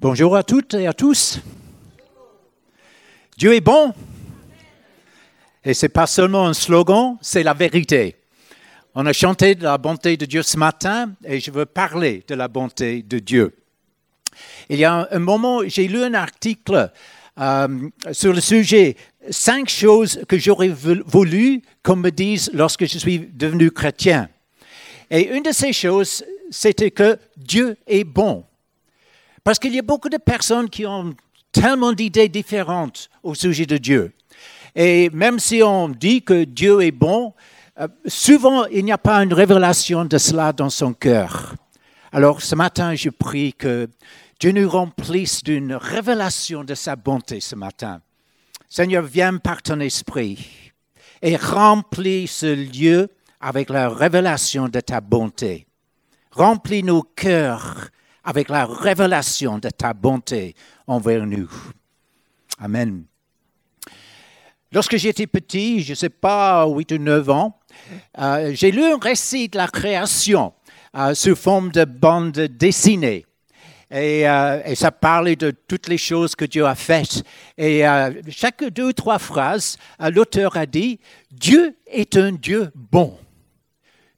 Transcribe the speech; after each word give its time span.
Bonjour 0.00 0.34
à 0.34 0.42
toutes 0.42 0.72
et 0.72 0.86
à 0.86 0.94
tous. 0.94 1.40
Dieu 3.36 3.54
est 3.54 3.60
bon. 3.60 3.92
Et 5.62 5.74
ce 5.74 5.84
n'est 5.84 5.90
pas 5.90 6.06
seulement 6.06 6.46
un 6.46 6.54
slogan, 6.54 7.18
c'est 7.20 7.42
la 7.42 7.52
vérité. 7.52 8.16
On 8.94 9.04
a 9.04 9.12
chanté 9.12 9.54
de 9.54 9.64
la 9.64 9.76
bonté 9.76 10.16
de 10.16 10.24
Dieu 10.24 10.42
ce 10.42 10.56
matin 10.56 11.12
et 11.22 11.38
je 11.38 11.50
veux 11.50 11.66
parler 11.66 12.24
de 12.26 12.34
la 12.34 12.48
bonté 12.48 13.02
de 13.02 13.18
Dieu. 13.18 13.54
Il 14.70 14.78
y 14.78 14.86
a 14.86 15.06
un 15.10 15.18
moment, 15.18 15.60
j'ai 15.66 15.86
lu 15.86 16.02
un 16.02 16.14
article 16.14 16.90
euh, 17.38 17.68
sur 18.12 18.32
le 18.32 18.40
sujet 18.40 18.96
cinq 19.28 19.68
choses 19.68 20.22
que 20.26 20.38
j'aurais 20.38 20.68
voulu 20.68 21.60
qu'on 21.82 21.96
me 21.96 22.08
dise 22.08 22.50
lorsque 22.54 22.86
je 22.86 22.96
suis 22.96 23.18
devenu 23.18 23.70
chrétien. 23.70 24.30
Et 25.10 25.28
une 25.28 25.42
de 25.42 25.52
ces 25.52 25.74
choses, 25.74 26.24
c'était 26.50 26.90
que 26.90 27.18
Dieu 27.36 27.76
est 27.86 28.04
bon. 28.04 28.46
Parce 29.44 29.58
qu'il 29.58 29.74
y 29.74 29.78
a 29.78 29.82
beaucoup 29.82 30.08
de 30.08 30.18
personnes 30.18 30.68
qui 30.68 30.86
ont 30.86 31.14
tellement 31.52 31.92
d'idées 31.92 32.28
différentes 32.28 33.08
au 33.22 33.34
sujet 33.34 33.66
de 33.66 33.76
Dieu. 33.76 34.12
Et 34.74 35.10
même 35.10 35.38
si 35.38 35.62
on 35.62 35.88
dit 35.88 36.22
que 36.22 36.44
Dieu 36.44 36.82
est 36.82 36.92
bon, 36.92 37.34
euh, 37.80 37.88
souvent 38.06 38.66
il 38.66 38.84
n'y 38.84 38.92
a 38.92 38.98
pas 38.98 39.22
une 39.22 39.32
révélation 39.32 40.04
de 40.04 40.18
cela 40.18 40.52
dans 40.52 40.70
son 40.70 40.92
cœur. 40.92 41.54
Alors 42.12 42.42
ce 42.42 42.54
matin, 42.54 42.94
je 42.94 43.10
prie 43.10 43.52
que 43.52 43.88
Dieu 44.38 44.52
nous 44.52 44.68
remplisse 44.68 45.42
d'une 45.42 45.74
révélation 45.74 46.64
de 46.64 46.74
sa 46.74 46.96
bonté 46.96 47.40
ce 47.40 47.56
matin. 47.56 48.00
Seigneur, 48.68 49.02
viens 49.02 49.36
par 49.38 49.62
ton 49.62 49.80
esprit 49.80 50.72
et 51.22 51.36
remplis 51.36 52.26
ce 52.26 52.46
lieu 52.46 53.08
avec 53.40 53.70
la 53.70 53.88
révélation 53.88 54.68
de 54.68 54.80
ta 54.80 55.00
bonté. 55.00 55.66
Remplis 56.30 56.82
nos 56.82 57.02
cœurs 57.02 57.88
avec 58.24 58.48
la 58.48 58.66
révélation 58.66 59.58
de 59.58 59.70
ta 59.70 59.92
bonté 59.92 60.54
envers 60.86 61.26
nous. 61.26 61.50
Amen. 62.58 63.04
Lorsque 64.72 64.96
j'étais 64.96 65.26
petit, 65.26 65.82
je 65.82 65.90
ne 65.90 65.94
sais 65.96 66.10
pas, 66.10 66.64
8 66.64 66.92
ou 66.92 66.98
9 66.98 67.30
ans, 67.30 67.58
euh, 68.18 68.52
j'ai 68.54 68.70
lu 68.70 68.84
un 68.84 68.98
récit 68.98 69.48
de 69.48 69.56
la 69.56 69.66
création 69.66 70.52
euh, 70.96 71.12
sous 71.14 71.34
forme 71.34 71.72
de 71.72 71.84
bande 71.84 72.38
dessinée. 72.38 73.26
Euh, 73.92 74.62
et, 74.64 74.74
ça 74.76 74.92
parlait 74.92 75.34
de 75.34 75.50
toutes 75.50 75.88
les 75.88 75.98
choses 75.98 76.36
que 76.36 76.44
Dieu 76.44 76.64
a 76.64 76.76
faites. 76.76 77.24
Et 77.58 77.82
chaque 78.28 78.62
deux 78.62 78.90
ou 78.90 78.92
trois 78.92 79.18
phrases, 79.18 79.76
l'auteur 79.98 80.56
a 80.56 80.66
dit, 80.66 81.00
Dieu 81.32 81.76
est 81.88 82.16
un 82.16 82.30
Dieu 82.30 82.70
bon. 82.76 83.18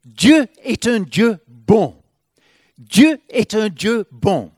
Dieu 0.05 0.45
est 0.63 0.87
un 0.87 0.99
Dieu 0.99 1.39
bon. 1.47 1.95
Dieu 2.77 3.19
est 3.29 3.53
un 3.55 3.69
Dieu 3.69 4.05
bon. 4.11 4.51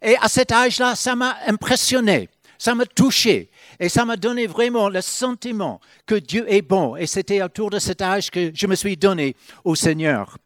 Et 0.00 0.16
à 0.20 0.28
cet 0.28 0.52
âge-là, 0.52 0.94
ça 0.94 1.16
m'a 1.16 1.36
impressionné, 1.46 2.28
ça 2.58 2.74
m'a 2.74 2.86
touché. 2.86 3.50
Et 3.80 3.88
ça 3.88 4.04
m'a 4.04 4.16
donné 4.16 4.46
vraiment 4.46 4.88
le 4.88 5.00
sentiment 5.00 5.80
que 6.06 6.14
Dieu 6.14 6.44
est 6.48 6.62
bon. 6.62 6.94
Et 6.94 7.06
c'était 7.06 7.42
autour 7.42 7.70
de 7.70 7.78
cet 7.78 8.00
âge 8.00 8.30
que 8.30 8.52
je 8.54 8.66
me 8.66 8.76
suis 8.76 8.96
donné 8.96 9.34
au 9.64 9.74
Seigneur. 9.74 10.38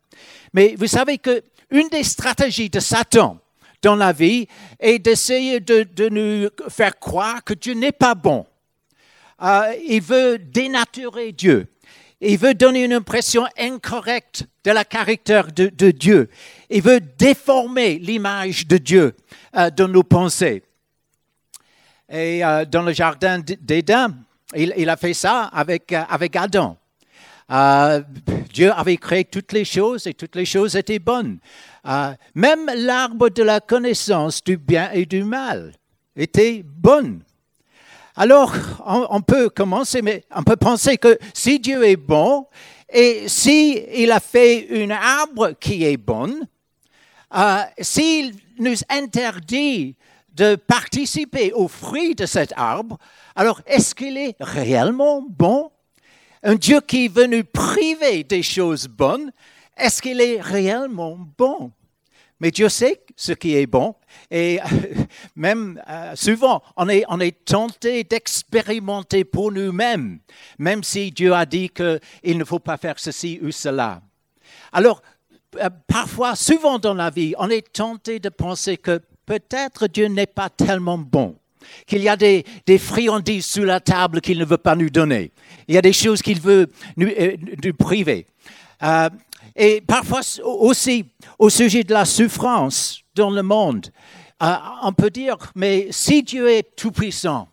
Mais 0.54 0.74
vous 0.78 0.86
savez 0.86 1.18
que 1.18 1.42
une 1.70 1.88
des 1.88 2.04
stratégies 2.04 2.70
de 2.70 2.80
Satan 2.80 3.38
dans 3.82 3.96
la 3.96 4.12
vie 4.12 4.46
est 4.80 4.98
d'essayer 4.98 5.60
de, 5.60 6.08
nous 6.08 6.48
faire 6.70 6.98
croire 6.98 7.44
que 7.44 7.54
Dieu 7.54 7.74
n'est 7.74 7.92
pas 7.92 8.14
bon. 8.14 8.46
Euh, 9.42 9.74
il 9.86 10.00
veut 10.00 10.38
dénaturer 10.38 11.32
Dieu. 11.32 11.66
Il 12.20 12.38
veut 12.38 12.54
donner 12.54 12.84
une 12.84 12.94
impression 12.94 13.46
incorrecte 13.58 14.46
de 14.64 14.70
la 14.70 14.84
caractère 14.84 15.52
de, 15.52 15.90
Dieu. 15.90 16.30
Il 16.70 16.82
veut 16.82 17.00
déformer 17.00 17.98
l'image 17.98 18.66
de 18.66 18.78
Dieu 18.78 19.14
euh, 19.54 19.70
dans 19.70 19.88
nos 19.88 20.02
pensées. 20.02 20.62
Et 22.08 22.44
euh, 22.44 22.64
dans 22.64 22.82
le 22.82 22.92
jardin 22.92 23.40
d'Éden, 23.40 24.16
il, 24.54 24.88
a 24.88 24.96
fait 24.96 25.12
ça 25.12 25.44
avec, 25.44 25.92
euh, 25.92 26.02
avec 26.08 26.36
Adam. 26.36 26.78
Dieu 28.52 28.72
avait 28.72 28.96
créé 28.96 29.24
toutes 29.24 29.52
les 29.52 29.64
choses 29.64 30.06
et 30.06 30.14
toutes 30.14 30.34
les 30.36 30.46
choses 30.46 30.74
étaient 30.74 30.98
bonnes. 30.98 31.38
même 32.34 32.70
l'arbre 32.74 33.28
de 33.28 33.42
la 33.42 33.60
connaissance 33.60 34.42
du 34.42 34.56
bien 34.56 34.90
et 34.92 35.04
du 35.04 35.22
mal 35.22 35.74
était 36.16 36.64
bonne. 36.64 37.20
Alors, 38.18 38.54
on, 38.86 39.20
peut 39.20 39.50
commencer, 39.50 40.00
mais 40.00 40.24
on 40.34 40.42
peut 40.42 40.56
penser 40.56 40.96
que 40.96 41.18
si 41.34 41.60
Dieu 41.60 41.84
est 41.84 41.96
bon 41.96 42.46
et 42.90 43.28
s'il 43.28 43.84
il 43.94 44.10
a 44.10 44.20
fait 44.20 44.60
une 44.82 44.92
arbre 44.92 45.52
qui 45.60 45.84
est 45.84 45.98
bonne, 45.98 46.48
euh, 47.36 47.62
s'il 47.78 48.34
nous 48.58 48.76
interdit 48.88 49.96
de 50.32 50.54
participer 50.54 51.52
aux 51.52 51.68
fruits 51.68 52.14
de 52.14 52.24
cet 52.24 52.54
arbre, 52.56 52.96
alors 53.34 53.60
est-ce 53.66 53.94
qu'il 53.94 54.16
est 54.16 54.34
réellement 54.40 55.22
bon? 55.28 55.70
Un 56.42 56.54
Dieu 56.54 56.80
qui 56.80 57.08
veut 57.08 57.26
nous 57.26 57.44
priver 57.44 58.24
des 58.24 58.42
choses 58.42 58.88
bonnes, 58.88 59.30
est-ce 59.76 60.00
qu'il 60.00 60.22
est 60.22 60.40
réellement 60.40 61.18
bon? 61.36 61.70
Mais 62.40 62.50
Dieu 62.50 62.68
sait 62.68 63.02
ce 63.16 63.32
qui 63.32 63.56
est 63.56 63.66
bon. 63.66 63.94
Et 64.30 64.58
même 65.36 65.80
euh, 65.88 66.12
souvent, 66.14 66.62
on 66.76 66.88
est, 66.88 67.44
tenté 67.44 68.04
d'expérimenter 68.04 69.24
pour 69.24 69.52
nous-mêmes, 69.52 70.18
même 70.58 70.82
si 70.82 71.10
Dieu 71.10 71.32
a 71.32 71.46
dit 71.46 71.70
qu'il 71.70 72.38
ne 72.38 72.44
faut 72.44 72.58
pas 72.58 72.76
faire 72.76 72.98
ceci 72.98 73.38
ou 73.42 73.50
cela. 73.50 74.02
Alors, 74.72 75.02
euh, 75.56 75.70
parfois, 75.86 76.36
souvent 76.36 76.78
dans 76.78 76.94
la 76.94 77.10
vie, 77.10 77.34
on 77.38 77.48
est 77.48 77.72
tenté 77.72 78.18
de 78.18 78.28
penser 78.28 78.76
que 78.76 79.00
peut-être 79.24 79.86
Dieu 79.86 80.06
n'est 80.06 80.26
pas 80.26 80.50
tellement 80.50 80.98
bon 80.98 81.36
qu'il 81.86 82.02
y 82.02 82.08
a 82.08 82.16
des, 82.16 82.44
friandises 82.78 83.46
sous 83.46 83.64
la 83.64 83.80
table 83.80 84.20
qu'il 84.20 84.38
ne 84.38 84.44
veut 84.44 84.58
pas 84.58 84.76
nous 84.76 84.90
donner. 84.90 85.32
Il 85.66 85.74
y 85.74 85.78
a 85.78 85.82
des 85.82 85.92
choses 85.92 86.22
qu'il 86.22 86.40
veut 86.40 86.68
nous, 86.96 87.08
euh, 87.08 87.36
nous 87.64 87.74
priver. 87.74 88.26
Et 89.56 89.80
parfois 89.80 90.20
aussi 90.44 91.06
au 91.38 91.48
sujet 91.48 91.82
de 91.82 91.94
la 91.94 92.04
souffrance 92.04 93.00
dans 93.14 93.30
le 93.30 93.42
monde, 93.42 93.86
euh, 94.42 94.54
on 94.82 94.92
peut 94.92 95.08
dire, 95.08 95.36
mais 95.54 95.88
si 95.90 96.22
Dieu 96.22 96.50
est 96.50 96.76
tout-puissant, 96.76 97.48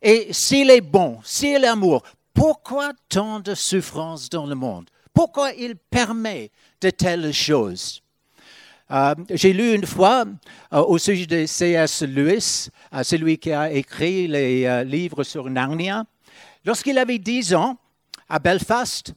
et 0.00 0.32
s'il 0.32 0.70
est 0.70 0.80
bon, 0.80 1.18
s'il 1.24 1.64
est 1.64 1.66
amour, 1.66 2.04
pourquoi 2.32 2.92
tant 3.08 3.40
de 3.40 3.54
souffrance 3.54 4.30
dans 4.30 4.46
le 4.46 4.54
monde? 4.54 4.88
Pourquoi 5.12 5.52
il 5.52 5.74
permet 5.74 6.52
de 6.80 6.90
telles 6.90 7.32
choses? 7.32 8.00
Euh, 8.92 9.14
J'ai 9.30 9.52
lu 9.52 9.74
une 9.74 9.86
fois 9.86 10.26
euh, 10.72 10.82
au 10.82 10.98
sujet 10.98 11.26
de 11.26 11.46
C.S. 11.46 12.02
Lewis, 12.02 12.68
celui 13.02 13.38
qui 13.38 13.50
a 13.50 13.72
écrit 13.72 14.28
les 14.28 14.84
livres 14.84 15.24
sur 15.24 15.50
Narnia. 15.50 16.04
Lorsqu'il 16.64 16.96
avait 16.98 17.18
10 17.18 17.54
ans, 17.54 17.76
à 18.28 18.38
Belfast, 18.38 19.14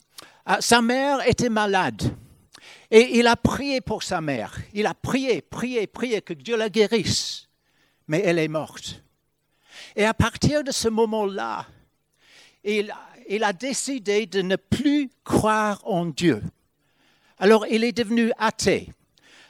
sa 0.60 0.82
mère 0.82 1.28
était 1.28 1.50
malade. 1.50 2.16
Et 2.90 3.18
il 3.20 3.28
a 3.28 3.36
prié 3.36 3.82
pour 3.82 4.04
sa 4.04 4.22
mère. 4.22 4.58
Il 4.74 4.86
a 4.86 4.94
prié, 4.94 5.42
prié, 5.42 5.88
prié 5.88 6.22
que 6.22 6.34
Dieu 6.34 6.56
la 6.56 6.70
guérisse. 6.70 7.48
Mais 8.08 8.22
elle 8.24 8.40
est 8.40 8.48
morte. 8.48 9.04
Et 9.96 10.06
à 10.06 10.14
partir 10.14 10.64
de 10.64 10.72
ce 10.72 10.88
moment-là, 10.88 11.66
il, 12.64 12.94
il, 13.28 13.44
a 13.44 13.52
décidé 13.52 14.26
de 14.26 14.42
ne 14.42 14.56
plus 14.56 15.10
croire 15.24 15.82
en 15.84 16.06
Dieu. 16.06 16.42
Alors 17.38 17.68
il 17.68 17.84
est 17.84 17.92
devenu 17.92 18.32
athée. 18.38 18.90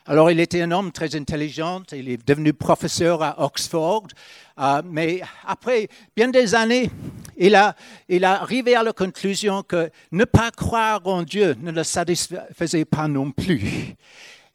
Alors, 0.09 0.31
il 0.31 0.39
était 0.39 0.61
un 0.61 0.71
homme 0.71 0.93
très 0.93 1.17
intelligent, 1.17 1.83
il 1.91 2.07
est 2.07 2.25
devenu 2.25 2.53
professeur 2.53 3.21
à 3.21 3.43
Oxford, 3.43 4.07
euh, 4.57 4.81
mais 4.85 5.19
après 5.45 5.89
bien 6.15 6.29
des 6.29 6.55
années, 6.55 6.89
il 7.37 7.55
a, 7.55 7.75
il 8.07 8.23
a 8.23 8.41
arrivé 8.41 8.73
à 8.73 8.83
la 8.83 8.93
conclusion 8.93 9.63
que 9.63 9.89
ne 10.13 10.23
pas 10.23 10.49
croire 10.51 11.01
en 11.03 11.23
Dieu 11.23 11.57
ne 11.59 11.73
le 11.73 11.83
satisfaisait 11.83 12.85
pas 12.85 13.09
non 13.09 13.31
plus. 13.31 13.95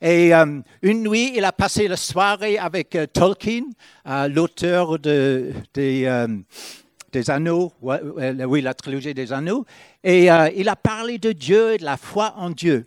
Et 0.01 0.35
euh, 0.35 0.61
une 0.81 1.03
nuit, 1.03 1.35
il 1.37 1.45
a 1.45 1.53
passé 1.53 1.87
la 1.87 1.99
soirée 1.99 2.57
avec 2.57 2.97
euh, 2.97 3.05
Tolkien, 3.05 3.65
l'auteur 4.31 4.99
de, 4.99 5.53
des, 5.75 6.27
des 7.13 7.31
Anneaux, 7.31 7.75
oui, 7.83 8.63
la 8.63 8.73
trilogie 8.73 9.13
des 9.13 9.31
Anneaux, 9.35 9.67
et 10.03 10.29
il 10.57 10.69
a 10.71 10.77
parlé 10.77 11.19
de 11.19 11.33
Dieu 11.33 11.75
et 11.75 11.77
de 11.77 11.85
la 11.85 11.99
foi 11.99 12.33
en 12.39 12.49
Dieu. 12.49 12.87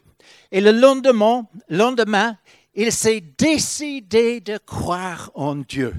Et 0.52 0.62
le 0.62 0.72
lendemain, 0.72 1.48
lendemain 1.70 2.38
il 2.76 2.92
s'est 2.92 3.24
décidé 3.38 4.42
de 4.42 4.58
croire 4.58 5.32
en 5.34 5.56
Dieu. 5.56 5.94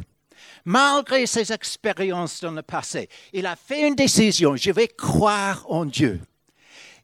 Malgré 0.64 1.26
ses 1.26 1.52
expériences 1.52 2.40
dans 2.40 2.50
le 2.50 2.62
passé, 2.62 3.08
il 3.32 3.46
a 3.46 3.56
fait 3.56 3.86
une 3.86 3.94
décision, 3.94 4.56
je 4.56 4.70
vais 4.70 4.88
croire 4.88 5.64
en 5.68 5.84
Dieu. 5.84 6.20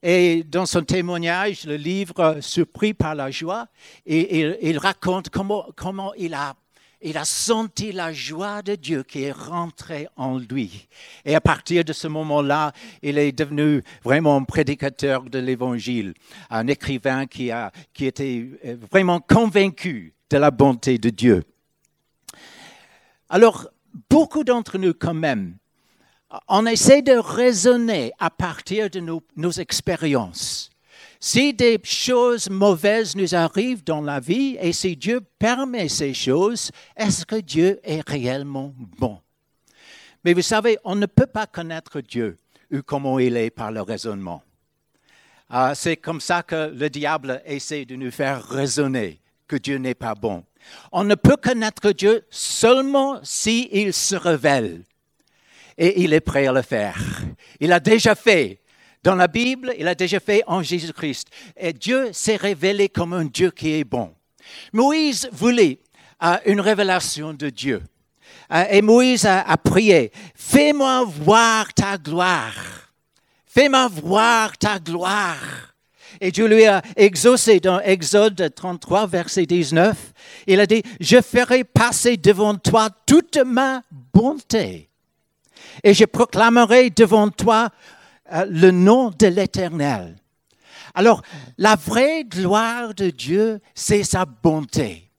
Et 0.02 0.42
dans 0.42 0.66
son 0.66 0.82
témoignage, 0.82 1.64
le 1.64 1.76
livre 1.76 2.38
Surpris 2.40 2.92
par 2.92 3.14
la 3.14 3.30
joie, 3.30 3.68
il, 4.04 4.58
il 4.60 4.78
raconte 4.78 5.30
comment, 5.30 5.66
comment 5.76 6.12
il 6.14 6.34
a 6.34 6.56
il 7.02 7.18
a 7.18 7.24
senti 7.24 7.92
la 7.92 8.12
joie 8.12 8.62
de 8.62 8.74
Dieu 8.74 9.02
qui 9.02 9.24
est 9.24 9.32
rentrée 9.32 10.08
en 10.16 10.38
lui. 10.38 10.88
Et 11.24 11.34
à 11.34 11.40
partir 11.40 11.84
de 11.84 11.92
ce 11.92 12.08
moment-là, 12.08 12.72
il 13.02 13.18
est 13.18 13.32
devenu 13.32 13.82
vraiment 14.02 14.36
un 14.36 14.44
prédicateur 14.44 15.22
de 15.24 15.38
l'Évangile, 15.38 16.14
un 16.50 16.66
écrivain 16.68 17.26
qui, 17.26 17.50
a, 17.50 17.72
qui 17.92 18.06
était 18.06 18.48
vraiment 18.90 19.20
convaincu 19.20 20.14
de 20.30 20.36
la 20.38 20.50
bonté 20.50 20.98
de 20.98 21.10
Dieu. 21.10 21.44
Alors, 23.28 23.68
beaucoup 24.08 24.44
d'entre 24.44 24.78
nous 24.78 24.94
quand 24.94 25.14
même, 25.14 25.56
on 26.48 26.66
essaie 26.66 27.02
de 27.02 27.12
raisonner 27.12 28.12
à 28.18 28.30
partir 28.30 28.88
de 28.88 29.00
nos 29.36 29.50
expériences. 29.50 30.71
Si 31.24 31.54
des 31.54 31.78
choses 31.84 32.50
mauvaises 32.50 33.14
nous 33.14 33.36
arrivent 33.36 33.84
dans 33.84 34.00
la 34.00 34.18
vie 34.18 34.56
et 34.60 34.72
si 34.72 34.96
Dieu 34.96 35.20
permet 35.38 35.88
ces 35.88 36.14
choses, 36.14 36.72
est-ce 36.96 37.24
que 37.24 37.36
Dieu 37.36 37.78
est 37.84 38.02
réellement 38.08 38.74
bon? 38.98 39.20
Mais 40.24 40.32
vous 40.34 40.42
savez, 40.42 40.78
on 40.82 40.96
ne 40.96 41.06
peut 41.06 41.28
pas 41.28 41.46
connaître 41.46 42.00
Dieu 42.00 42.38
ou 42.72 42.82
comment 42.82 43.20
il 43.20 43.36
est 43.36 43.50
par 43.50 43.70
le 43.70 43.82
raisonnement. 43.82 44.42
Ah, 45.48 45.76
c'est 45.76 45.96
comme 45.96 46.20
ça 46.20 46.42
que 46.42 46.72
le 46.74 46.90
diable 46.90 47.40
essaie 47.44 47.84
de 47.84 47.94
nous 47.94 48.10
faire 48.10 48.42
raisonner 48.42 49.20
que 49.46 49.54
Dieu 49.54 49.76
n'est 49.76 49.94
pas 49.94 50.16
bon. 50.16 50.42
On 50.90 51.04
ne 51.04 51.14
peut 51.14 51.36
connaître 51.36 51.92
Dieu 51.92 52.26
seulement 52.30 53.20
s'il 53.22 53.92
se 53.92 54.16
révèle. 54.16 54.82
Et 55.78 56.02
il 56.02 56.14
est 56.14 56.20
prêt 56.20 56.48
à 56.48 56.52
le 56.52 56.62
faire. 56.62 57.00
Il 57.60 57.72
a 57.72 57.78
déjà 57.78 58.16
fait 58.16 58.61
dans 59.02 59.14
la 59.14 59.26
Bible, 59.26 59.74
il 59.78 59.88
a 59.88 59.94
déjà 59.94 60.20
fait 60.20 60.42
en 60.46 60.62
Jésus-Christ. 60.62 61.28
Et 61.56 61.72
Dieu 61.72 62.12
s'est 62.12 62.36
révélé 62.36 62.88
comme 62.88 63.12
un 63.12 63.24
Dieu 63.24 63.50
qui 63.50 63.72
est 63.72 63.84
bon. 63.84 64.14
Moïse 64.72 65.28
voulait 65.32 65.80
euh, 66.22 66.36
une 66.46 66.60
révélation 66.60 67.34
de 67.34 67.50
Dieu. 67.50 67.82
Euh, 68.52 68.64
et 68.70 68.82
Moïse 68.82 69.26
a, 69.26 69.40
a 69.42 69.56
prié, 69.56 70.12
fais-moi 70.34 71.04
voir 71.04 71.72
ta 71.74 71.98
gloire. 71.98 72.54
Fais-moi 73.46 73.88
voir 73.88 74.56
ta 74.56 74.78
gloire. 74.78 75.72
Et 76.20 76.30
Dieu 76.30 76.46
lui 76.46 76.66
a 76.66 76.82
exaucé 76.96 77.58
dans 77.58 77.80
Exode 77.80 78.52
33, 78.54 79.06
verset 79.06 79.46
19. 79.46 79.96
Il 80.46 80.60
a 80.60 80.66
dit, 80.66 80.82
je 81.00 81.20
ferai 81.20 81.64
passer 81.64 82.16
devant 82.16 82.54
toi 82.54 82.90
toute 83.06 83.38
ma 83.38 83.82
bonté. 84.12 84.88
Et 85.82 85.94
je 85.94 86.04
proclamerai 86.04 86.90
devant 86.90 87.28
toi 87.28 87.70
le 88.48 88.70
nom 88.70 89.10
de 89.10 89.26
l'Éternel. 89.26 90.16
Alors, 90.94 91.22
la 91.58 91.76
vraie 91.76 92.24
gloire 92.24 92.94
de 92.94 93.10
Dieu, 93.10 93.60
c'est 93.74 94.04
sa 94.04 94.24
bonté. 94.24 95.10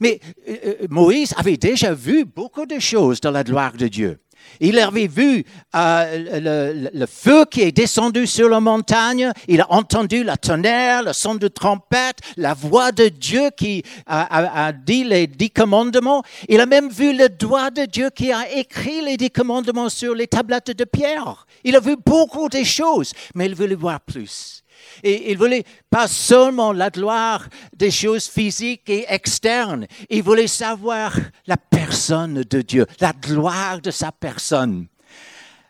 Mais 0.00 0.20
euh, 0.48 0.56
euh, 0.64 0.86
Moïse 0.88 1.34
avait 1.36 1.56
déjà 1.56 1.92
vu 1.92 2.24
beaucoup 2.24 2.66
de 2.66 2.78
choses 2.78 3.20
dans 3.20 3.30
la 3.30 3.44
gloire 3.44 3.72
de 3.72 3.88
Dieu. 3.88 4.20
Il 4.60 4.78
avait 4.78 5.06
vu 5.06 5.44
euh, 5.74 6.90
le, 6.92 7.06
feu 7.06 7.44
qui 7.50 7.62
est 7.62 7.72
descendu 7.72 8.26
sur 8.26 8.48
la 8.48 8.60
montagne, 8.60 9.32
il 9.46 9.60
a 9.60 9.72
entendu 9.72 10.24
la 10.24 10.36
tonnerre, 10.36 11.02
le 11.04 11.12
son 11.12 11.36
de 11.36 11.48
trompette, 11.48 12.18
la 12.36 12.54
voix 12.54 12.92
de 12.92 13.08
Dieu 13.08 13.50
qui 13.56 13.82
a, 14.06 14.72
dit 14.72 15.04
les 15.04 15.26
dix 15.26 15.50
commandements. 15.50 16.22
Il 16.48 16.60
a 16.60 16.66
même 16.66 16.88
vu 16.88 17.16
le 17.16 17.28
doigt 17.28 17.70
de 17.70 17.84
Dieu 17.84 18.10
qui 18.10 18.32
a 18.32 18.50
écrit 18.52 19.00
les 19.00 19.16
dix 19.16 19.30
commandements 19.30 19.88
sur 19.88 20.14
les 20.14 20.26
tablettes 20.26 20.76
de 20.76 20.84
pierre. 20.84 21.46
Il 21.64 21.76
a 21.76 21.80
vu 21.80 21.96
beaucoup 22.04 22.48
de 22.48 22.62
choses, 22.64 23.12
mais 23.34 23.46
il 23.46 23.54
voulait 23.54 23.74
voir 23.74 24.00
plus. 24.00 24.62
Et 25.02 25.30
il 25.30 25.38
voulait 25.38 25.64
pas 25.90 26.08
seulement 26.08 26.72
la 26.72 26.90
gloire 26.90 27.46
des 27.74 27.90
choses 27.90 28.26
physiques 28.28 28.88
et 28.88 29.06
externes, 29.08 29.86
il 30.10 30.22
voulait 30.22 30.46
savoir 30.46 31.16
la 31.46 31.56
personne 31.56 32.42
de 32.42 32.62
Dieu, 32.62 32.86
la 33.00 33.12
gloire 33.12 33.80
de 33.80 33.90
sa 33.90 34.12
personne. 34.12 34.86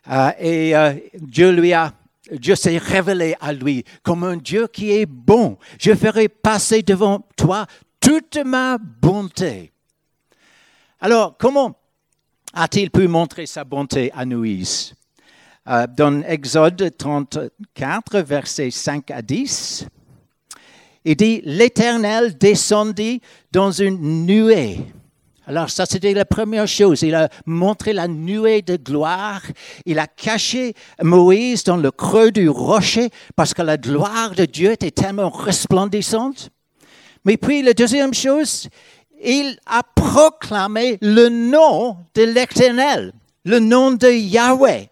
Euh, 0.09 0.31
et 0.39 0.75
euh, 0.75 0.93
Dieu 1.19 1.51
lui 1.51 1.73
a 1.73 1.93
Dieu 2.31 2.55
s'est 2.55 2.77
révélé 2.77 3.35
à 3.41 3.53
lui 3.53 3.83
comme 4.03 4.23
un 4.23 4.37
Dieu 4.37 4.67
qui 4.67 4.91
est 4.91 5.07
bon. 5.07 5.57
Je 5.79 5.95
ferai 5.95 6.29
passer 6.29 6.83
devant 6.83 7.25
toi 7.35 7.65
toute 7.99 8.37
ma 8.37 8.77
bonté. 8.77 9.71
Alors, 10.99 11.37
comment 11.37 11.75
a-t-il 12.53 12.91
pu 12.91 13.07
montrer 13.07 13.45
sa 13.45 13.63
bonté 13.63 14.11
à 14.13 14.25
Moïse? 14.25 14.93
Dans 15.65 16.23
Exode 16.23 16.91
34, 16.97 18.19
versets 18.19 18.71
5 18.71 19.11
à 19.11 19.21
10, 19.21 19.87
il 21.05 21.15
dit, 21.15 21.41
l'Éternel 21.45 22.37
descendit 22.37 23.21
dans 23.51 23.71
une 23.71 24.25
nuée. 24.25 24.79
Alors 25.47 25.71
ça, 25.71 25.87
c'était 25.87 26.13
la 26.13 26.25
première 26.25 26.67
chose. 26.67 27.01
Il 27.01 27.15
a 27.15 27.29
montré 27.47 27.91
la 27.91 28.07
nuée 28.07 28.61
de 28.61 28.75
gloire. 28.75 29.41
Il 29.85 29.97
a 29.97 30.05
caché 30.05 30.75
Moïse 31.01 31.63
dans 31.63 31.77
le 31.77 31.89
creux 31.89 32.31
du 32.31 32.47
rocher 32.49 33.09
parce 33.35 33.55
que 33.55 33.63
la 33.63 33.77
gloire 33.77 34.35
de 34.35 34.45
Dieu 34.45 34.71
était 34.73 34.91
tellement 34.91 35.31
resplendissante. 35.31 36.51
Mais 37.25 37.37
puis, 37.37 37.63
la 37.63 37.73
deuxième 37.73 38.13
chose, 38.13 38.69
il 39.23 39.57
a 39.65 39.81
proclamé 39.81 40.99
le 41.01 41.29
nom 41.29 41.97
de 42.13 42.21
l'Éternel, 42.21 43.11
le 43.43 43.59
nom 43.59 43.91
de 43.91 44.09
Yahweh. 44.09 44.89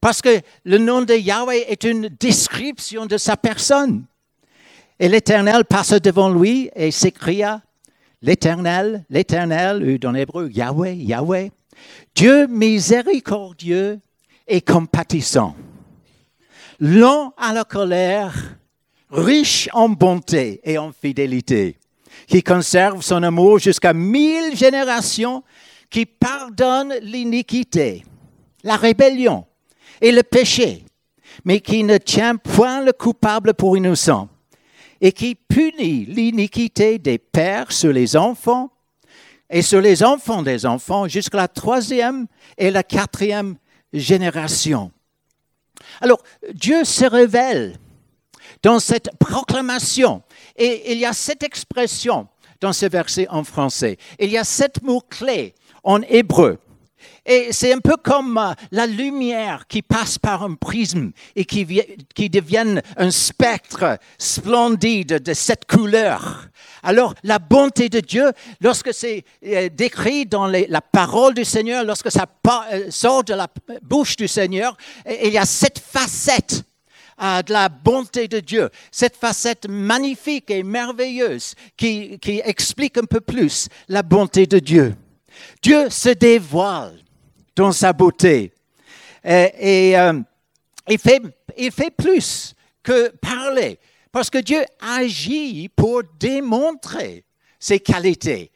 Parce 0.00 0.22
que 0.22 0.40
le 0.64 0.78
nom 0.78 1.02
de 1.02 1.14
Yahweh 1.14 1.64
est 1.68 1.84
une 1.84 2.08
description 2.08 3.06
de 3.06 3.16
sa 3.16 3.36
personne. 3.36 4.04
Et 4.98 5.08
l'Éternel 5.08 5.64
passe 5.64 5.92
devant 5.92 6.30
lui 6.30 6.70
et 6.74 6.90
s'écria, 6.90 7.62
l'Éternel, 8.22 9.04
l'Éternel, 9.10 9.82
ou 9.82 9.98
dans 9.98 10.12
l'hébreu, 10.12 10.50
Yahweh, 10.50 10.96
Yahweh, 10.96 11.50
Dieu 12.14 12.46
miséricordieux 12.46 14.00
et 14.48 14.60
compatissant, 14.60 15.54
lent 16.80 17.34
à 17.36 17.52
la 17.52 17.64
colère, 17.64 18.56
riche 19.10 19.68
en 19.72 19.88
bonté 19.88 20.60
et 20.64 20.78
en 20.78 20.92
fidélité, 20.92 21.78
qui 22.26 22.42
conserve 22.42 23.02
son 23.02 23.22
amour 23.22 23.58
jusqu'à 23.58 23.92
mille 23.92 24.56
générations, 24.56 25.42
qui 25.90 26.06
pardonne 26.06 26.94
l'iniquité, 27.02 28.04
la 28.64 28.76
rébellion, 28.76 29.46
et 30.00 30.12
le 30.12 30.22
péché, 30.22 30.84
mais 31.44 31.60
qui 31.60 31.84
ne 31.84 31.98
tient 31.98 32.36
point 32.36 32.82
le 32.82 32.92
coupable 32.92 33.54
pour 33.54 33.76
innocent, 33.76 34.28
et 35.00 35.12
qui 35.12 35.34
punit 35.34 36.06
l'iniquité 36.06 36.98
des 36.98 37.18
pères 37.18 37.72
sur 37.72 37.92
les 37.92 38.16
enfants 38.16 38.70
et 39.50 39.62
sur 39.62 39.80
les 39.80 40.02
enfants 40.02 40.42
des 40.42 40.66
enfants 40.66 41.06
jusqu'à 41.06 41.36
la 41.36 41.48
troisième 41.48 42.26
et 42.58 42.70
la 42.70 42.82
quatrième 42.82 43.56
génération. 43.92 44.90
Alors, 46.00 46.22
Dieu 46.52 46.84
se 46.84 47.04
révèle 47.04 47.78
dans 48.62 48.80
cette 48.80 49.10
proclamation, 49.18 50.22
et 50.56 50.92
il 50.92 50.98
y 50.98 51.04
a 51.04 51.12
cette 51.12 51.42
expression 51.42 52.26
dans 52.60 52.72
ce 52.72 52.86
verset 52.86 53.28
en 53.28 53.44
français, 53.44 53.98
il 54.18 54.30
y 54.30 54.38
a 54.38 54.44
sept 54.44 54.82
mots-clés 54.82 55.54
en 55.84 56.00
hébreu. 56.02 56.58
Et 57.26 57.52
c'est 57.52 57.72
un 57.72 57.80
peu 57.80 57.96
comme 57.96 58.38
euh, 58.38 58.54
la 58.70 58.86
lumière 58.86 59.66
qui 59.66 59.82
passe 59.82 60.16
par 60.16 60.44
un 60.44 60.54
prisme 60.54 61.10
et 61.34 61.44
qui, 61.44 61.64
devient 62.28 62.80
un 62.96 63.10
spectre 63.10 63.98
splendide 64.16 65.20
de 65.20 65.34
cette 65.34 65.66
couleur. 65.66 66.48
Alors, 66.84 67.14
la 67.24 67.40
bonté 67.40 67.88
de 67.88 67.98
Dieu, 67.98 68.30
lorsque 68.60 68.94
c'est 68.94 69.24
euh, 69.44 69.68
décrit 69.68 70.24
dans 70.24 70.46
la 70.46 70.80
parole 70.80 71.34
du 71.34 71.44
Seigneur, 71.44 71.82
lorsque 71.84 72.12
ça 72.12 72.26
euh, 72.72 72.90
sort 72.90 73.24
de 73.24 73.34
la 73.34 73.48
bouche 73.82 74.14
du 74.14 74.28
Seigneur, 74.28 74.76
il 75.22 75.32
y 75.32 75.38
a 75.38 75.44
cette 75.44 75.80
facette 75.80 76.62
de 77.18 77.52
la 77.52 77.70
bonté 77.70 78.28
de 78.28 78.40
Dieu, 78.40 78.68
cette 78.92 79.16
facette 79.16 79.66
magnifique 79.68 80.50
et 80.50 80.62
merveilleuse 80.62 81.54
qui 81.74 82.18
explique 82.44 82.98
un 82.98 83.06
peu 83.06 83.20
plus 83.20 83.68
la 83.88 84.02
bonté 84.02 84.46
de 84.46 84.58
Dieu. 84.58 84.94
Dieu 85.62 85.88
se 85.88 86.10
dévoile 86.10 87.05
dans 87.56 87.72
sa 87.72 87.92
beauté. 87.92 88.52
Et, 89.24 89.98
euh, 89.98 90.20
il, 90.88 90.98
fait, 91.00 91.90
plus 91.90 92.54
que 92.82 93.08
parler, 93.16 93.80
parce 94.12 94.30
que 94.30 94.38
Dieu 94.38 94.64
agit 94.80 95.68
pour 95.74 96.02
démontrer 96.20 97.24
ses 97.58 97.80
qualités. 97.80 98.52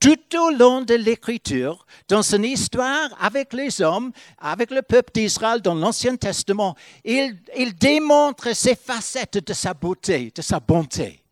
Tout 0.00 0.38
au 0.38 0.50
long 0.50 0.82
de 0.82 0.94
l'Écriture, 0.94 1.84
dans 2.08 2.22
son 2.22 2.42
histoire 2.42 3.10
avec 3.20 3.52
les 3.52 3.82
hommes, 3.82 4.12
avec 4.38 4.70
le 4.70 4.82
peuple 4.82 5.12
d'Israël 5.14 5.60
dans 5.60 5.74
l'Ancien 5.74 6.16
Testament, 6.16 6.74
il, 7.04 7.38
il 7.56 7.74
démontre 7.74 8.54
ses 8.54 8.76
facettes 8.76 9.46
de 9.46 9.52
sa 9.52 9.74
beauté, 9.74 10.32
de 10.34 10.42
sa 10.42 10.60
bonté. 10.60 11.22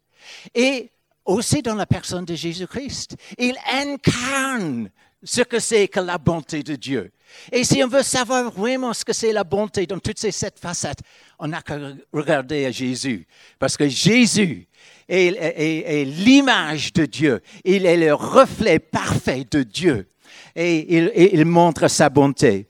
Et 0.55 0.91
aussi 1.25 1.63
dans 1.63 1.75
la 1.75 1.87
personne 1.87 2.25
de 2.25 2.35
Jésus-Christ. 2.35 3.17
Il 3.39 3.57
incarne 3.73 4.91
ce 5.23 5.43
que 5.43 5.59
c'est 5.59 5.89
que 5.89 6.01
la 6.01 6.19
bonté 6.19 6.63
de 6.63 6.77
Dieu. 6.77 7.13
Et 7.51 7.65
si 7.65 7.83
on 7.83 7.89
veut 7.89 8.03
savoir 8.03 8.51
vraiment 8.51 8.93
ce 8.93 9.05
que 9.05 9.13
c'est 9.13 9.33
la 9.33 9.45
bonté 9.45 9.87
dans 9.87 9.99
toutes 9.99 10.19
ces 10.19 10.33
sept 10.33 10.59
facettes, 10.59 11.01
on 11.39 11.49
n'a 11.49 11.63
qu'à 11.63 11.79
regarder 12.13 12.67
à 12.67 12.71
Jésus. 12.71 13.27
Parce 13.59 13.77
que 13.77 13.89
Jésus 13.89 14.69
est, 15.09 16.05
l'image 16.05 16.93
de 16.93 17.07
Dieu. 17.07 17.41
Il 17.65 17.87
est 17.87 17.97
le 17.97 18.15
reflet 18.15 18.79
parfait 18.79 19.47
de 19.51 19.63
Dieu. 19.63 20.09
Et 20.55 20.97
il, 20.97 21.13
il 21.15 21.45
montre 21.45 21.89
sa 21.89 22.09
bonté. 22.09 22.69